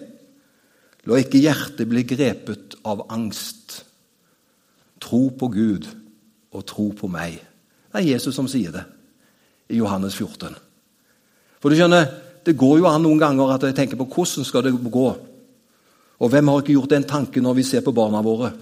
La 1.07 1.21
ikke 1.23 1.41
hjertet 1.41 1.89
bli 1.89 2.03
grepet 2.05 2.75
av 2.85 3.05
angst. 3.15 3.79
Tro 5.01 5.29
på 5.31 5.49
Gud 5.55 5.87
og 6.53 6.67
tro 6.67 6.91
på 6.99 7.09
meg. 7.09 7.39
Det 7.89 8.03
er 8.03 8.11
Jesus 8.11 8.35
som 8.37 8.51
sier 8.51 8.75
det 8.75 8.83
i 9.71 9.79
Johannes 9.79 10.17
14. 10.19 10.57
For 11.63 11.71
du 11.71 11.79
skjønner, 11.79 12.25
Det 12.45 12.57
går 12.57 12.79
jo 12.79 12.87
an 12.89 13.03
noen 13.03 13.19
ganger 13.21 13.51
at 13.53 13.65
jeg 13.67 13.75
tenker 13.77 13.99
på 14.01 14.07
hvordan 14.09 14.45
skal 14.47 14.63
det 14.65 14.71
gå. 14.73 15.09
Og 16.19 16.31
hvem 16.33 16.49
har 16.49 16.63
ikke 16.63 16.73
gjort 16.73 16.95
den 16.95 17.05
tanken 17.05 17.43
når 17.45 17.55
vi 17.59 17.65
ser 17.67 17.83
på 17.85 17.93
barna 17.93 18.23
våre? 18.25 18.53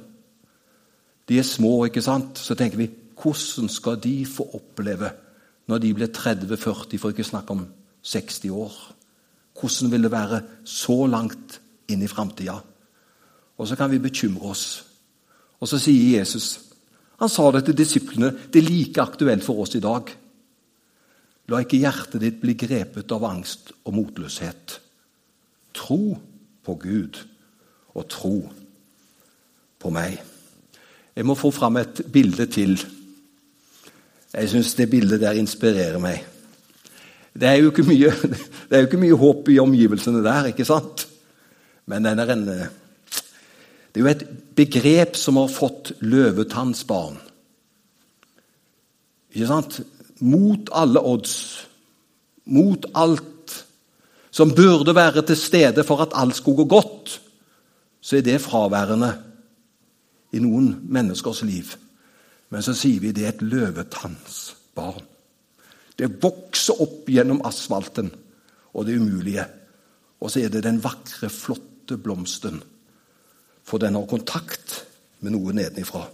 De 1.28 1.38
er 1.38 1.46
små, 1.46 1.84
ikke 1.86 2.04
sant? 2.04 2.38
Så 2.38 2.54
tenker 2.54 2.78
vi 2.80 2.90
hvordan 3.16 3.70
skal 3.72 3.96
de 4.02 4.26
få 4.28 4.44
oppleve 4.54 5.10
når 5.66 5.80
de 5.82 5.94
blir 5.96 6.12
30-40, 6.14 6.98
for 7.00 7.10
ikke 7.10 7.24
å 7.24 7.30
snakke 7.32 7.56
om 7.56 7.64
60 8.06 8.52
år? 8.54 8.76
Hvordan 9.56 9.90
vil 9.92 10.06
det 10.06 10.12
være 10.12 10.42
så 10.68 10.98
langt 11.10 11.58
inn 11.90 12.04
i 12.04 12.10
framtida? 12.10 12.60
Og 13.56 13.68
så 13.68 13.78
kan 13.78 13.90
vi 13.90 14.02
bekymre 14.02 14.52
oss. 14.52 14.84
Og 15.60 15.68
så 15.68 15.80
sier 15.80 16.18
Jesus 16.18 16.62
Han 17.16 17.30
sa 17.32 17.48
det 17.50 17.62
til 17.64 17.78
disiplene. 17.78 18.28
Det 18.52 18.60
er 18.60 18.66
like 18.68 19.00
aktuelt 19.00 19.40
for 19.40 19.62
oss 19.62 19.72
i 19.74 19.80
dag. 19.80 20.10
La 21.48 21.62
ikke 21.62 21.78
hjertet 21.80 22.20
ditt 22.20 22.42
bli 22.42 22.52
grepet 22.60 23.12
av 23.16 23.24
angst 23.24 23.72
og 23.86 23.94
motløshet. 23.96 24.74
Tro 25.72 26.18
på 26.60 26.74
Gud 26.82 27.22
og 27.96 28.08
tro 28.12 28.34
på 29.80 29.94
meg. 29.96 30.35
Jeg 31.16 31.24
må 31.24 31.34
få 31.34 31.50
fram 31.54 31.78
et 31.80 32.02
bilde 32.12 32.46
til. 32.52 32.76
Jeg 34.34 34.48
syns 34.52 34.74
det 34.76 34.90
bildet 34.92 35.22
der 35.22 35.38
inspirerer 35.40 35.98
meg. 36.02 36.24
Det 37.36 37.48
er 37.48 37.60
jo 37.60 37.70
ikke 37.72 37.86
mye, 37.88 38.10
det 38.68 38.76
er 38.76 38.82
jo 38.82 38.88
ikke 38.90 39.00
mye 39.00 39.20
håp 39.20 39.48
i 39.52 39.60
omgivelsene 39.62 40.24
der, 40.24 40.50
ikke 40.52 40.66
sant? 40.68 41.06
Men 41.86 42.04
den 42.04 42.20
er 42.20 42.32
en, 42.34 42.44
det 42.46 44.00
er 44.00 44.02
jo 44.02 44.10
et 44.10 44.26
begrep 44.56 45.16
som 45.16 45.38
har 45.40 45.52
fått 45.52 45.94
løvetannsbarn. 46.04 47.16
Ikke 49.32 49.48
sant? 49.48 49.80
Mot 50.20 50.72
alle 50.72 51.00
odds, 51.00 51.36
mot 52.48 52.88
alt 52.96 53.24
som 54.36 54.52
burde 54.52 54.92
være 54.96 55.24
til 55.24 55.38
stede 55.40 55.84
for 55.84 56.02
at 56.04 56.16
alt 56.16 56.36
skulle 56.36 56.64
gå 56.64 56.68
godt, 56.76 57.20
så 58.04 58.18
er 58.18 58.24
det 58.26 58.40
fraværende 58.44 59.14
i 60.36 60.42
noen 60.42 60.72
menneskers 60.92 61.42
liv. 61.48 61.74
Men 62.52 62.62
så 62.62 62.74
sier 62.76 63.02
vi 63.02 63.14
det 63.14 63.24
er 63.26 63.34
et 63.34 63.44
løvetannsbarn. 63.44 65.06
Det 65.96 66.12
vokser 66.22 66.82
opp 66.84 67.08
gjennom 67.08 67.40
asfalten 67.48 68.10
og 68.76 68.86
det 68.86 68.98
umulige. 69.00 69.46
Og 70.20 70.30
så 70.30 70.44
er 70.44 70.52
det 70.52 70.64
den 70.66 70.82
vakre, 70.84 71.30
flotte 71.32 71.96
blomsten. 72.00 72.60
For 73.66 73.80
den 73.82 73.96
har 73.96 74.06
kontakt 74.08 74.82
med 75.24 75.34
noe 75.34 75.54
nedenifra. 75.56 76.04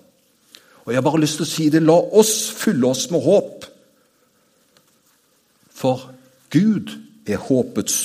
Og 0.82 0.92
Jeg 0.92 0.98
har 0.98 1.06
bare 1.06 1.20
lyst 1.22 1.38
til 1.38 1.46
å 1.46 1.52
si 1.52 1.68
det. 1.70 1.82
La 1.82 1.98
oss 2.18 2.50
fylle 2.58 2.88
oss 2.90 3.08
med 3.10 3.22
håp. 3.22 3.66
For 5.70 6.08
Gud 6.50 6.94
er 7.26 7.42
håpets 7.42 7.98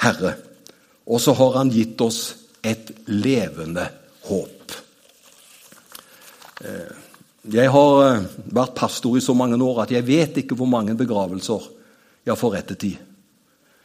herre. 0.00 0.36
Og 1.04 1.20
så 1.20 1.34
har 1.36 1.58
han 1.58 1.72
gitt 1.72 2.00
oss 2.00 2.20
et 2.64 2.92
levende 3.06 3.88
håp. 4.28 4.53
Jeg 7.44 7.68
har 7.68 7.98
eh, 8.06 8.22
vært 8.56 8.76
pastor 8.78 9.18
i 9.18 9.22
så 9.24 9.34
mange 9.36 9.58
år 9.60 9.82
at 9.82 9.90
jeg 9.92 10.06
vet 10.06 10.38
ikke 10.40 10.56
hvor 10.56 10.70
mange 10.70 10.94
begravelser 10.96 11.66
jeg 12.24 12.40
forrettet 12.40 12.86
i. 12.88 12.94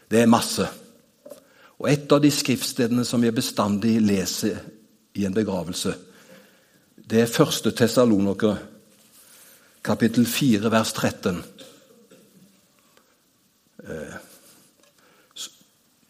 Det 0.09 0.21
er 0.21 0.31
masse. 0.31 0.63
Og 1.79 1.89
Et 1.91 2.11
av 2.11 2.21
de 2.23 2.31
skriftstedene 2.31 3.03
som 3.05 3.23
jeg 3.23 3.35
bestandig 3.35 3.97
leser 3.99 4.63
i 5.15 5.25
en 5.27 5.35
begravelse, 5.35 5.93
det 7.09 7.21
er 7.21 7.31
første 7.31 7.71
Tessaloniker, 7.75 8.55
kapittel 9.83 10.25
4, 10.25 10.71
vers 10.71 10.93
13. 10.93 11.43
Eh, 13.83 14.17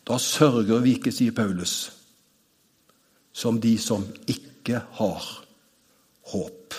da 0.06 0.18
sørger 0.18 0.82
vi 0.86 0.98
ikke, 0.98 1.14
sier 1.14 1.34
Paulus, 1.34 1.92
som 3.34 3.62
de 3.62 3.78
som 3.82 4.06
ikke 4.28 4.82
har 5.02 5.49
håp. 6.32 6.78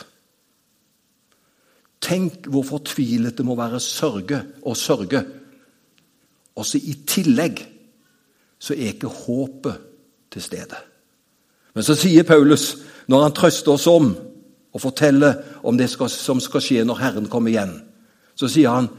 Tenk 2.00 2.48
hvor 2.48 2.64
fortvilet 2.64 3.36
det 3.36 3.44
må 3.46 3.56
være 3.58 3.80
sørge 3.80 4.40
og 4.62 4.76
sørge. 4.76 5.24
Også 6.56 6.80
i 6.80 6.96
tillegg 7.06 7.60
så 8.60 8.74
er 8.74 8.94
ikke 8.94 9.12
håpet 9.12 9.76
til 10.32 10.42
stede. 10.42 10.80
Men 11.74 11.86
så 11.86 11.94
sier 11.94 12.26
Paulus, 12.26 12.76
når 13.08 13.22
han 13.22 13.36
trøster 13.36 13.72
oss 13.72 13.86
om 13.86 14.10
og 14.72 14.80
forteller 14.80 15.60
om 15.66 15.78
det 15.78 15.88
som 15.90 16.40
skal 16.40 16.62
skje 16.64 16.84
når 16.84 17.00
Herren 17.00 17.28
kommer 17.30 17.52
igjen, 17.52 17.76
så 18.34 18.48
sier 18.48 18.74
han 18.74 18.90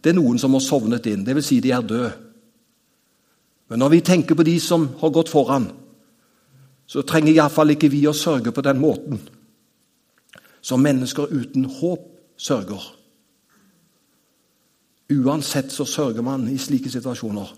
det 0.00 0.12
er 0.12 0.16
noen 0.16 0.38
som 0.40 0.54
har 0.56 0.62
sovnet 0.64 1.06
inn. 1.10 1.26
Dvs. 1.26 1.50
Si 1.50 1.58
de 1.60 1.72
er 1.76 1.84
døde. 1.84 2.12
Men 3.68 3.82
når 3.82 3.92
vi 3.92 4.00
tenker 4.00 4.34
på 4.34 4.46
de 4.46 4.56
som 4.60 4.88
har 5.00 5.12
gått 5.14 5.28
foran, 5.28 5.68
så 6.86 7.04
trenger 7.06 7.34
iallfall 7.34 7.76
ikke 7.76 7.90
vi 7.92 8.00
å 8.08 8.16
sørge 8.16 8.52
på 8.52 8.64
den 8.66 8.80
måten 8.80 9.20
som 10.60 10.80
mennesker 10.80 11.32
uten 11.32 11.64
håp 11.64 12.06
sørger. 12.36 12.96
Uansett 15.10 15.72
så 15.72 15.84
sørger 15.84 16.22
man 16.22 16.48
i 16.48 16.58
slike 16.58 16.90
situasjoner, 16.90 17.54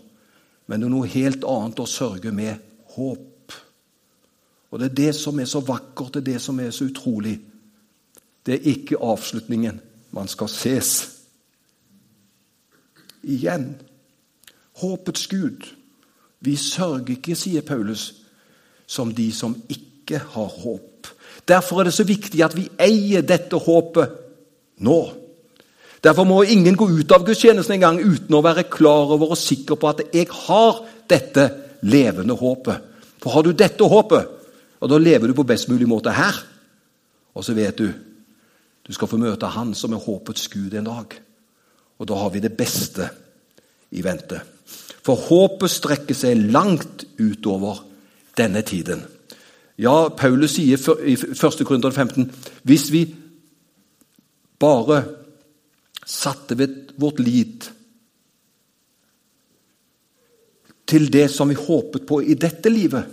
men 0.67 0.81
det 0.81 0.87
er 0.87 0.95
noe 0.95 1.11
helt 1.11 1.45
annet 1.45 1.83
å 1.83 1.89
sørge 1.89 2.33
med 2.33 2.57
håp. 2.97 3.53
Og 4.73 4.79
Det 4.79 4.91
er 4.91 4.95
det 4.95 5.15
som 5.15 5.39
er 5.41 5.45
så 5.45 5.61
vakkert, 5.61 6.15
det 6.15 6.21
er 6.21 6.33
det 6.33 6.41
som 6.41 6.61
er 6.61 6.71
så 6.71 6.85
utrolig. 6.85 7.41
Det 8.47 8.55
er 8.55 8.71
ikke 8.73 9.03
avslutningen. 9.05 9.81
Man 10.11 10.29
skal 10.29 10.49
ses 10.49 11.19
igjen. 13.23 13.77
Håpets 14.81 15.27
Gud. 15.27 15.69
Vi 16.41 16.57
sørger 16.57 17.11
ikke, 17.15 17.37
sier 17.37 17.63
Paulus, 17.63 18.25
som 18.87 19.15
de 19.15 19.33
som 19.33 19.55
ikke 19.69 20.19
har 20.19 20.49
håp. 20.49 20.92
Derfor 21.49 21.81
er 21.81 21.91
det 21.91 21.97
så 21.97 22.07
viktig 22.07 22.43
at 22.45 22.55
vi 22.57 22.69
eier 22.81 23.25
dette 23.27 23.59
håpet 23.59 24.15
nå. 24.85 25.01
Derfor 26.03 26.27
må 26.27 26.43
ingen 26.43 26.77
gå 26.79 26.89
ut 26.91 27.13
av 27.15 27.25
gudstjenesten 27.27 27.77
en 27.77 27.85
gang 27.85 28.01
uten 28.03 28.35
å 28.35 28.43
være 28.43 28.67
klar 28.71 29.13
over 29.15 29.35
og 29.35 29.39
sikker 29.39 29.79
på 29.79 29.89
at 29.89 30.01
'jeg 30.13 30.29
har 30.29 30.85
dette 31.09 31.51
levende 31.83 32.35
håpet'. 32.35 32.81
For 33.23 33.31
har 33.31 33.43
du 33.43 33.53
dette 33.53 33.85
håpet, 33.85 34.29
og 34.81 34.89
da 34.89 34.99
lever 34.99 35.27
du 35.29 35.35
på 35.35 35.47
best 35.47 35.69
mulig 35.69 35.87
måte 35.87 36.11
her. 36.11 36.35
Og 37.35 37.45
så 37.45 37.55
vet 37.55 37.79
du 37.79 37.93
du 38.83 38.93
skal 38.93 39.09
få 39.09 39.17
møte 39.17 39.47
Han 39.47 39.75
som 39.75 39.93
er 39.93 40.03
håpets 40.03 40.49
Gud 40.49 40.75
en 40.75 40.85
dag. 40.85 41.15
Og 41.99 42.07
da 42.07 42.15
har 42.15 42.31
vi 42.31 42.41
det 42.41 42.57
beste 42.57 43.09
i 43.91 44.03
vente. 44.03 44.41
For 45.03 45.15
håpet 45.15 45.71
strekker 45.71 46.15
seg 46.15 46.51
langt 46.51 47.05
utover 47.19 47.85
denne 48.39 48.63
tiden. 48.63 49.05
Ja, 49.81 50.09
Paulus 50.17 50.57
sier 50.59 50.81
i 51.07 51.15
1. 51.17 51.65
Korinter 51.65 51.91
15 51.91 52.29
hvis 52.69 52.91
vi 52.93 53.07
bare 54.61 55.03
satte 56.07 56.59
ved 56.59 56.93
vårt 57.01 57.23
lit 57.23 57.71
til 60.87 61.09
det 61.13 61.31
som 61.33 61.49
vi 61.49 61.57
håpet 61.57 62.05
på 62.07 62.21
i 62.21 62.37
dette 62.37 62.69
livet, 62.69 63.07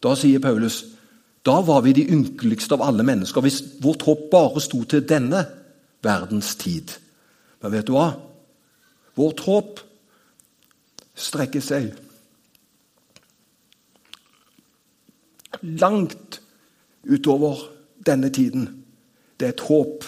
da 0.00 0.14
sier 0.16 0.40
Paulus 0.40 0.84
Da 1.44 1.58
var 1.60 1.82
vi 1.84 1.92
de 1.92 2.06
ynkeligste 2.08 2.72
av 2.72 2.82
alle 2.86 3.04
mennesker 3.04 3.44
hvis 3.44 3.58
vårt 3.84 4.06
håp 4.06 4.30
bare 4.32 4.62
sto 4.64 4.78
til 4.88 5.02
denne 5.04 5.42
verdens 6.00 6.54
tid. 6.56 6.94
Men 7.60 7.74
vet 7.74 7.84
du 7.84 7.92
hva? 7.92 8.14
Vårt 9.12 9.42
håp 9.44 9.82
strekker 11.14 11.60
seg 11.60 11.90
langt 15.64 16.40
utover 17.04 17.56
denne 18.06 18.30
tiden. 18.30 18.84
Det 19.40 19.46
er 19.46 19.52
et 19.56 19.66
håp 19.66 20.04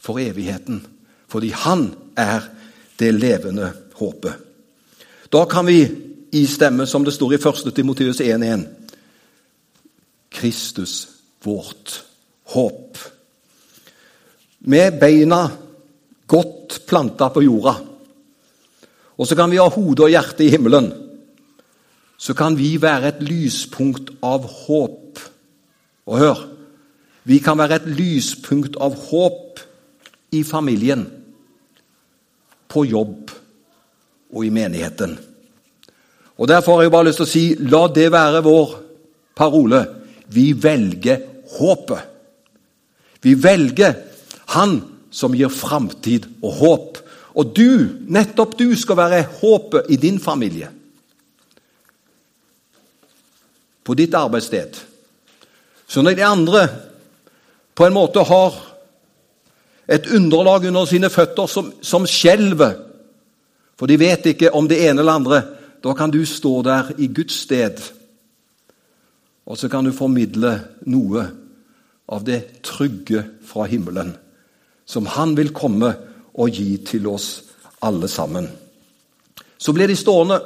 for 0.00 0.18
evigheten, 0.18 0.86
fordi 1.28 1.48
Han 1.48 1.94
er 2.16 2.40
det 2.98 3.14
levende 3.14 3.72
håpet. 3.94 4.34
Da 5.32 5.44
kan 5.44 5.66
vi 5.66 5.88
istemme, 6.32 6.86
som 6.86 7.04
det 7.04 7.14
står 7.14 7.32
i 7.32 7.34
1. 7.34 7.74
Timoteus 7.74 8.20
1.1, 8.20 8.66
Kristus, 10.30 11.08
vårt 11.42 12.04
håp. 12.44 12.98
Med 14.58 15.00
beina 15.00 15.50
godt 16.26 16.80
planta 16.86 17.28
på 17.28 17.42
jorda, 17.42 17.74
og 19.16 19.26
så 19.26 19.36
kan 19.36 19.50
vi 19.50 19.60
ha 19.60 19.68
hode 19.68 20.04
og 20.04 20.12
hjerte 20.12 20.44
i 20.44 20.50
himmelen, 20.52 20.90
så 22.16 22.34
kan 22.34 22.56
vi 22.58 22.76
være 22.80 23.12
et 23.12 23.22
lyspunkt 23.24 24.10
av 24.24 24.46
håp. 24.66 25.20
Og 26.06 26.18
hør 26.18 26.44
vi 27.26 27.40
kan 27.42 27.58
være 27.58 27.80
et 27.80 27.86
lyspunkt 27.98 28.76
av 28.78 28.94
håp 29.08 29.58
i 30.36 30.44
familien, 30.46 31.02
på 32.70 32.84
jobb 32.86 33.30
og 34.34 34.44
i 34.46 34.50
menigheten. 34.50 35.16
Og 36.36 36.48
Derfor 36.48 36.76
har 36.76 36.82
jeg 36.86 36.92
bare 36.92 37.08
lyst 37.08 37.22
til 37.22 37.26
å 37.26 37.30
si 37.30 37.44
la 37.72 37.86
det 37.90 38.10
være 38.12 38.42
vår 38.44 38.74
parole. 39.38 39.80
Vi 40.30 40.52
velger 40.52 41.22
håpet. 41.56 42.12
Vi 43.22 43.34
velger 43.34 43.94
Han 44.54 44.76
som 45.10 45.34
gir 45.34 45.50
framtid 45.50 46.28
og 46.38 46.52
håp. 46.60 46.98
Og 47.34 47.50
du, 47.56 47.98
nettopp 48.06 48.54
du, 48.58 48.68
skal 48.78 48.96
være 49.00 49.24
håpet 49.40 49.90
i 49.90 49.96
din 49.98 50.20
familie. 50.22 50.68
På 53.86 53.94
ditt 53.94 54.14
arbeidssted. 54.18 54.76
Så 55.86 56.02
når 56.02 56.18
de 56.18 56.26
andre 56.26 56.66
på 57.76 57.86
en 57.86 57.94
måte 57.94 58.24
har 58.26 58.56
et 59.86 60.08
underlag 60.10 60.66
under 60.66 60.88
sine 60.90 61.10
føtter 61.12 61.46
som, 61.46 61.70
som 61.84 62.06
skjelver, 62.10 62.74
for 63.78 63.86
de 63.86 63.98
vet 64.00 64.26
ikke 64.32 64.50
om 64.56 64.66
det 64.66 64.80
ene 64.88 65.04
eller 65.04 65.20
andre, 65.20 65.40
da 65.84 65.94
kan 65.94 66.10
du 66.10 66.24
stå 66.26 66.54
der 66.66 66.90
i 66.98 67.06
Guds 67.06 67.44
sted, 67.44 67.78
og 69.46 69.58
så 69.60 69.70
kan 69.70 69.86
du 69.86 69.94
formidle 69.94 70.56
noe 70.90 71.28
av 72.10 72.24
det 72.26 72.62
trygge 72.66 73.22
fra 73.46 73.68
himmelen, 73.70 74.16
som 74.86 75.06
Han 75.06 75.36
vil 75.38 75.52
komme 75.54 75.92
og 76.34 76.50
gi 76.50 76.76
til 76.86 77.06
oss 77.10 77.28
alle 77.82 78.08
sammen. 78.08 78.48
Så 79.58 79.72
blir 79.72 79.88
de 79.88 79.96
stående. 79.96 80.40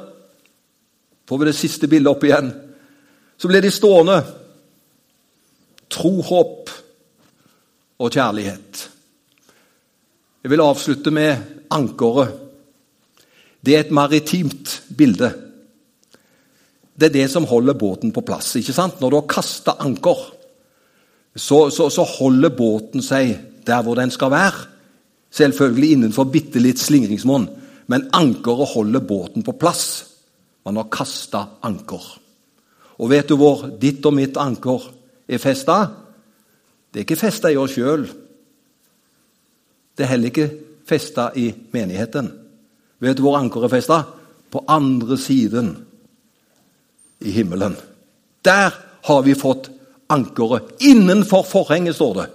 Får 1.27 1.37
vi 1.39 1.47
det 1.49 1.57
siste 1.57 1.87
bildet 1.87 2.11
opp 2.11 2.23
igjen? 2.25 2.51
Så 3.41 3.49
blir 3.49 3.63
de 3.65 3.71
stående. 3.73 4.19
Tro, 5.89 6.19
håp 6.21 6.69
og 7.97 8.11
kjærlighet. 8.13 8.83
Jeg 10.43 10.51
vil 10.53 10.61
avslutte 10.61 11.13
med 11.13 11.41
ankeret. 11.73 12.35
Det 13.65 13.75
er 13.75 13.85
et 13.85 13.93
maritimt 13.93 14.75
bilde. 14.97 15.31
Det 16.93 17.09
er 17.09 17.17
det 17.17 17.27
som 17.33 17.49
holder 17.49 17.73
båten 17.73 18.13
på 18.13 18.21
plass. 18.21 18.55
ikke 18.55 18.77
sant? 18.77 19.01
Når 19.01 19.09
du 19.09 19.17
har 19.17 19.33
kasta 19.33 19.77
anker, 19.79 20.21
så, 21.35 21.69
så, 21.73 21.89
så, 21.89 22.05
holder 22.19 22.53
båten 22.53 23.01
seg 23.01 23.37
der 23.65 23.81
hvor 23.81 23.97
den 23.97 24.13
skal 24.13 24.33
være. 24.33 24.67
Selvfølgelig 25.33 25.91
innenfor 25.95 26.29
bitte 26.29 26.61
litt 26.61 26.81
slingringsmonn, 26.81 27.47
men 27.87 28.09
ankeret 28.13 28.75
holder 28.75 29.01
båten 29.01 29.45
på 29.45 29.57
plass. 29.57 29.85
Man 30.65 30.77
har 30.77 30.91
kasta 30.93 31.47
anker. 31.65 32.20
Og 33.01 33.09
vet 33.09 33.29
du 33.29 33.37
hvor 33.39 33.65
ditt 33.81 34.05
og 34.05 34.13
mitt 34.13 34.37
anker 34.37 34.85
er 35.25 35.41
festa? 35.41 35.77
Det 36.91 37.01
er 37.01 37.07
ikke 37.07 37.21
festa 37.23 37.49
i 37.49 37.57
oss 37.57 37.73
sjøl. 37.73 38.05
Det 39.97 40.05
er 40.05 40.11
heller 40.13 40.29
ikke 40.29 40.49
festa 40.87 41.31
i 41.35 41.49
menigheten. 41.73 42.29
Vet 43.01 43.17
du 43.17 43.23
hvor 43.25 43.39
ankeret 43.39 43.69
er 43.69 43.75
festa? 43.79 44.01
På 44.51 44.63
andre 44.69 45.17
siden 45.17 45.73
i 47.21 47.31
himmelen. 47.31 47.77
Der 48.45 48.75
har 49.07 49.21
vi 49.25 49.33
fått 49.37 49.71
ankeret. 50.11 50.75
Innenfor 50.81 51.45
forhenget, 51.47 51.95
står 51.95 52.13
det. 52.19 52.27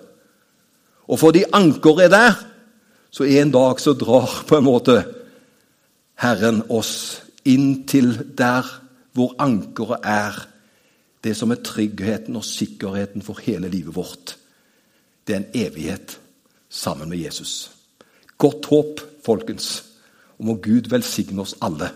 Og 1.07 1.21
fordi 1.21 1.45
ankeret 1.53 2.07
er 2.07 2.09
der, 2.09 2.41
så 3.11 3.25
en 3.25 3.53
dag 3.53 3.81
så 3.81 3.95
drar 3.95 4.43
på 4.49 4.59
en 4.59 4.67
måte 4.67 4.97
Herren 6.21 6.63
oss 6.73 7.23
inn 7.45 7.87
til 7.87 8.17
der 8.39 8.67
hvor 9.17 9.35
ankeret 9.39 10.05
er. 10.05 10.37
Det 11.25 11.35
som 11.37 11.51
er 11.51 11.63
tryggheten 11.65 12.37
og 12.37 12.45
sikkerheten 12.45 13.23
for 13.23 13.41
hele 13.43 13.69
livet 13.73 13.95
vårt 13.97 14.37
det 15.27 15.35
er 15.35 15.39
en 15.39 15.67
evighet 15.67 16.21
sammen 16.69 17.09
med 17.09 17.19
Jesus. 17.19 17.71
Godt 18.39 18.67
håp, 18.67 19.01
folkens. 19.25 19.85
Og 20.39 20.45
må 20.45 20.55
Gud 20.63 20.91
velsigne 20.91 21.43
oss 21.43 21.57
alle. 21.61 21.91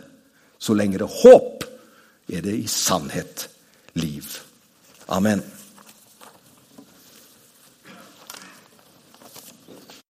Så 0.59 0.75
lenge 0.75 0.99
det 0.99 1.07
er 1.07 1.21
håp, 1.23 1.65
er 2.29 2.43
det 2.43 2.57
i 2.59 2.67
sannhet 2.67 3.49
liv. 3.95 4.25
Amen. 5.09 5.43